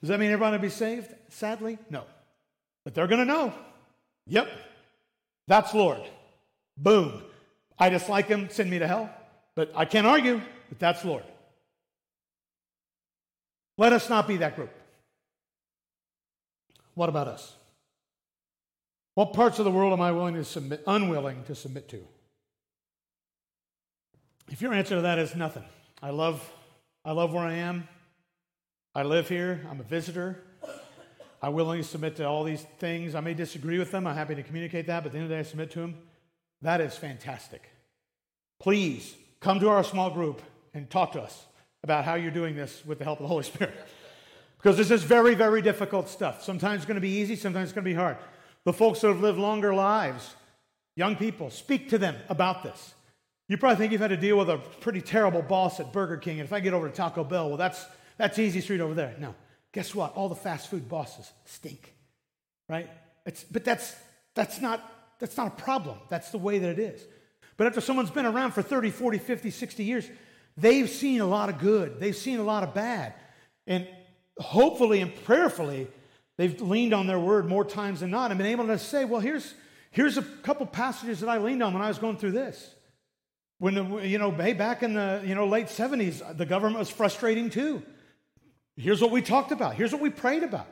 [0.00, 1.08] Does that mean everybody will be saved?
[1.28, 2.04] Sadly, no.
[2.84, 3.52] But they're going to know.
[4.26, 4.48] Yep,
[5.46, 6.00] that's Lord.
[6.76, 7.22] Boom.
[7.78, 9.10] I dislike him, send me to hell.
[9.54, 11.24] But I can't argue, but that's Lord.
[13.76, 14.70] Let us not be that group.
[16.94, 17.54] What about us?
[19.14, 22.04] What parts of the world am I willing to submit, unwilling to submit to?
[24.50, 25.64] If your answer to that is nothing,
[26.02, 26.48] I love,
[27.04, 27.88] I love where I am.
[28.94, 29.66] I live here.
[29.70, 30.42] I'm a visitor.
[31.42, 33.14] I willingly submit to all these things.
[33.14, 34.06] I may disagree with them.
[34.06, 35.80] I'm happy to communicate that, but at the end of the day, I submit to
[35.80, 35.96] them.
[36.62, 37.68] That is fantastic.
[38.60, 40.40] Please come to our small group
[40.72, 41.44] and talk to us
[41.82, 43.74] about how you're doing this with the help of the Holy Spirit.
[44.56, 46.42] Because this is very, very difficult stuff.
[46.42, 48.16] Sometimes it's going to be easy, sometimes it's going to be hard.
[48.64, 50.34] The folks that have lived longer lives,
[50.96, 52.94] young people, speak to them about this.
[53.48, 56.40] You probably think you've had to deal with a pretty terrible boss at Burger King,
[56.40, 57.84] and if I get over to Taco Bell, well, that's,
[58.16, 59.14] that's easy street over there.
[59.18, 59.34] No.
[59.72, 60.14] Guess what?
[60.14, 61.94] All the fast food bosses stink,
[62.68, 62.88] right?
[63.26, 63.94] It's, but that's,
[64.34, 64.80] that's, not,
[65.18, 65.98] that's not a problem.
[66.08, 67.02] That's the way that it is.
[67.56, 70.08] But after someone's been around for 30, 40, 50, 60 years,
[70.56, 73.14] they've seen a lot of good, they've seen a lot of bad.
[73.66, 73.86] And
[74.38, 75.88] hopefully and prayerfully,
[76.36, 79.20] they've leaned on their word more times than not and been able to say, well,
[79.20, 79.54] here's,
[79.90, 82.74] here's a couple passages that I leaned on when I was going through this.
[83.58, 87.50] When, you know, hey, back in the, you know, late 70s, the government was frustrating
[87.50, 87.82] too.
[88.76, 89.74] Here's what we talked about.
[89.74, 90.66] Here's what we prayed about.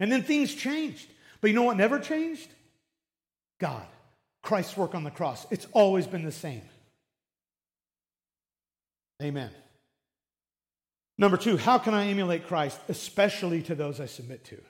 [0.00, 1.08] And then things changed.
[1.40, 2.48] But you know what never changed?
[3.60, 3.86] God.
[4.42, 5.46] Christ's work on the cross.
[5.50, 6.62] It's always been the same.
[9.22, 9.50] Amen.
[11.16, 14.60] Number two, how can I emulate Christ, especially to those I submit to?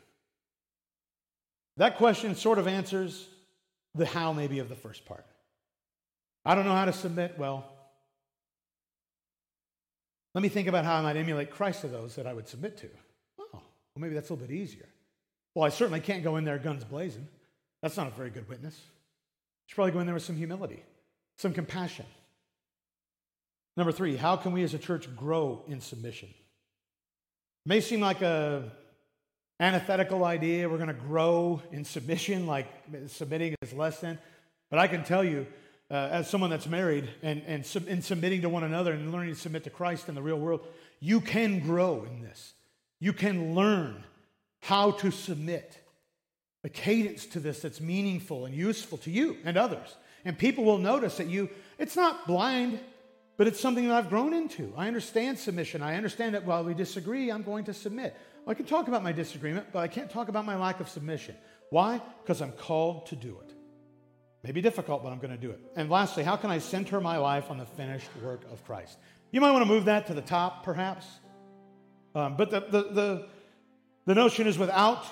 [1.79, 3.27] That question sort of answers
[3.95, 5.25] the how, maybe, of the first part.
[6.45, 7.39] I don't know how to submit.
[7.39, 7.65] Well,
[10.35, 12.77] let me think about how I might emulate Christ to those that I would submit
[12.79, 12.89] to.
[13.39, 13.63] Oh, well,
[13.97, 14.89] maybe that's a little bit easier.
[15.55, 17.29] Well, I certainly can't go in there guns blazing.
[17.83, 18.75] That's not a very good witness.
[18.75, 20.83] You should probably go in there with some humility,
[21.37, 22.07] some compassion.
[23.77, 26.29] Number three, how can we as a church grow in submission?
[26.29, 28.71] It may seem like a
[29.61, 30.69] antithetical idea.
[30.69, 32.67] We're going to grow in submission, like
[33.07, 34.19] submitting is less than.
[34.71, 35.47] But I can tell you,
[35.93, 39.35] uh, as someone that's married and, and, sub- and submitting to one another and learning
[39.35, 40.63] to submit to Christ in the real world,
[41.01, 42.55] you can grow in this.
[42.99, 44.03] You can learn
[44.61, 45.79] how to submit
[46.65, 49.97] a cadence to this that's meaningful and useful to you and others.
[50.25, 52.79] And people will notice that you, it's not blind,
[53.37, 54.73] but it's something that I've grown into.
[54.77, 55.83] I understand submission.
[55.83, 58.17] I understand that while we disagree, I'm going to submit.
[58.47, 61.35] I can talk about my disagreement, but I can't talk about my lack of submission.
[61.69, 62.01] Why?
[62.23, 63.53] Because I'm called to do it.
[64.43, 65.61] Maybe difficult, but I'm going to do it.
[65.77, 68.99] And lastly, how can I center my life on the finished work of Christ?
[69.31, 71.07] You might want to move that to the top, perhaps.
[72.15, 73.29] Um, but the, the, the,
[74.07, 75.05] the notion is without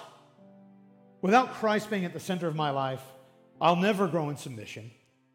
[1.22, 3.02] Without Christ being at the center of my life,
[3.60, 4.90] I'll never grow in submission.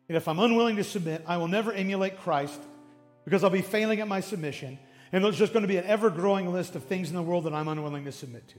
[0.07, 2.59] And if I'm unwilling to submit, I will never emulate Christ
[3.23, 4.79] because I'll be failing at my submission.
[5.11, 7.43] And there's just going to be an ever growing list of things in the world
[7.45, 8.55] that I'm unwilling to submit to.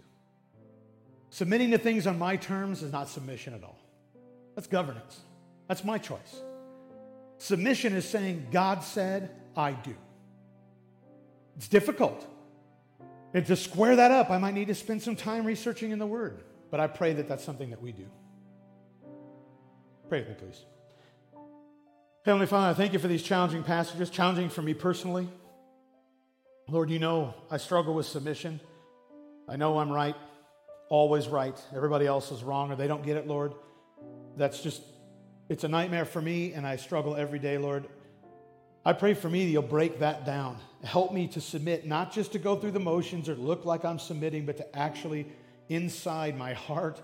[1.31, 3.79] Submitting to things on my terms is not submission at all.
[4.57, 5.21] That's governance.
[5.69, 6.43] That's my choice.
[7.39, 9.95] Submission is saying, God said, I do.
[11.57, 12.27] It's difficult.
[13.35, 16.07] And to square that up, I might need to spend some time researching in the
[16.07, 16.43] Word.
[16.71, 18.07] But I pray that that's something that we do.
[20.09, 20.65] Pray with me, please.
[22.25, 25.29] Heavenly Father, I thank you for these challenging passages, challenging for me personally.
[26.69, 28.59] Lord, you know I struggle with submission.
[29.49, 30.17] I know I'm right,
[30.89, 31.57] always right.
[31.75, 33.53] Everybody else is wrong or they don't get it, Lord.
[34.37, 34.83] That's just,
[35.49, 37.87] it's a nightmare for me, and I struggle every day, Lord.
[38.85, 40.59] I pray for me that you'll break that down.
[40.85, 43.99] Help me to submit, not just to go through the motions or look like I'm
[43.99, 45.27] submitting, but to actually
[45.69, 47.03] inside my heart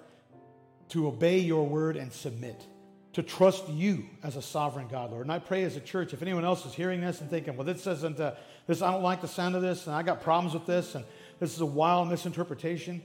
[0.90, 2.66] to obey your word and submit,
[3.14, 5.24] to trust you as a sovereign God, Lord.
[5.24, 7.66] And I pray as a church, if anyone else is hearing this and thinking, well,
[7.66, 8.34] this isn't, uh,
[8.66, 11.04] this, I don't like the sound of this, and I got problems with this, and
[11.40, 13.02] this is a wild misinterpretation,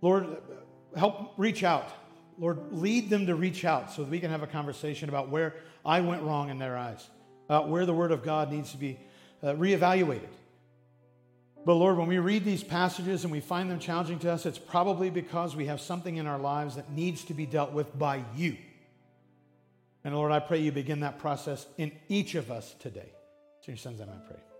[0.00, 0.38] Lord,
[0.96, 1.90] help reach out.
[2.38, 5.54] Lord, lead them to reach out so that we can have a conversation about where
[5.84, 7.08] I went wrong in their eyes,
[7.48, 8.98] uh, where the Word of God needs to be
[9.42, 10.28] uh, reevaluated.
[11.64, 14.58] But Lord, when we read these passages and we find them challenging to us, it's
[14.58, 18.24] probably because we have something in our lives that needs to be dealt with by
[18.36, 18.56] you.
[20.04, 23.12] And Lord, I pray you begin that process in each of us today.
[23.62, 24.53] To your son's name I pray.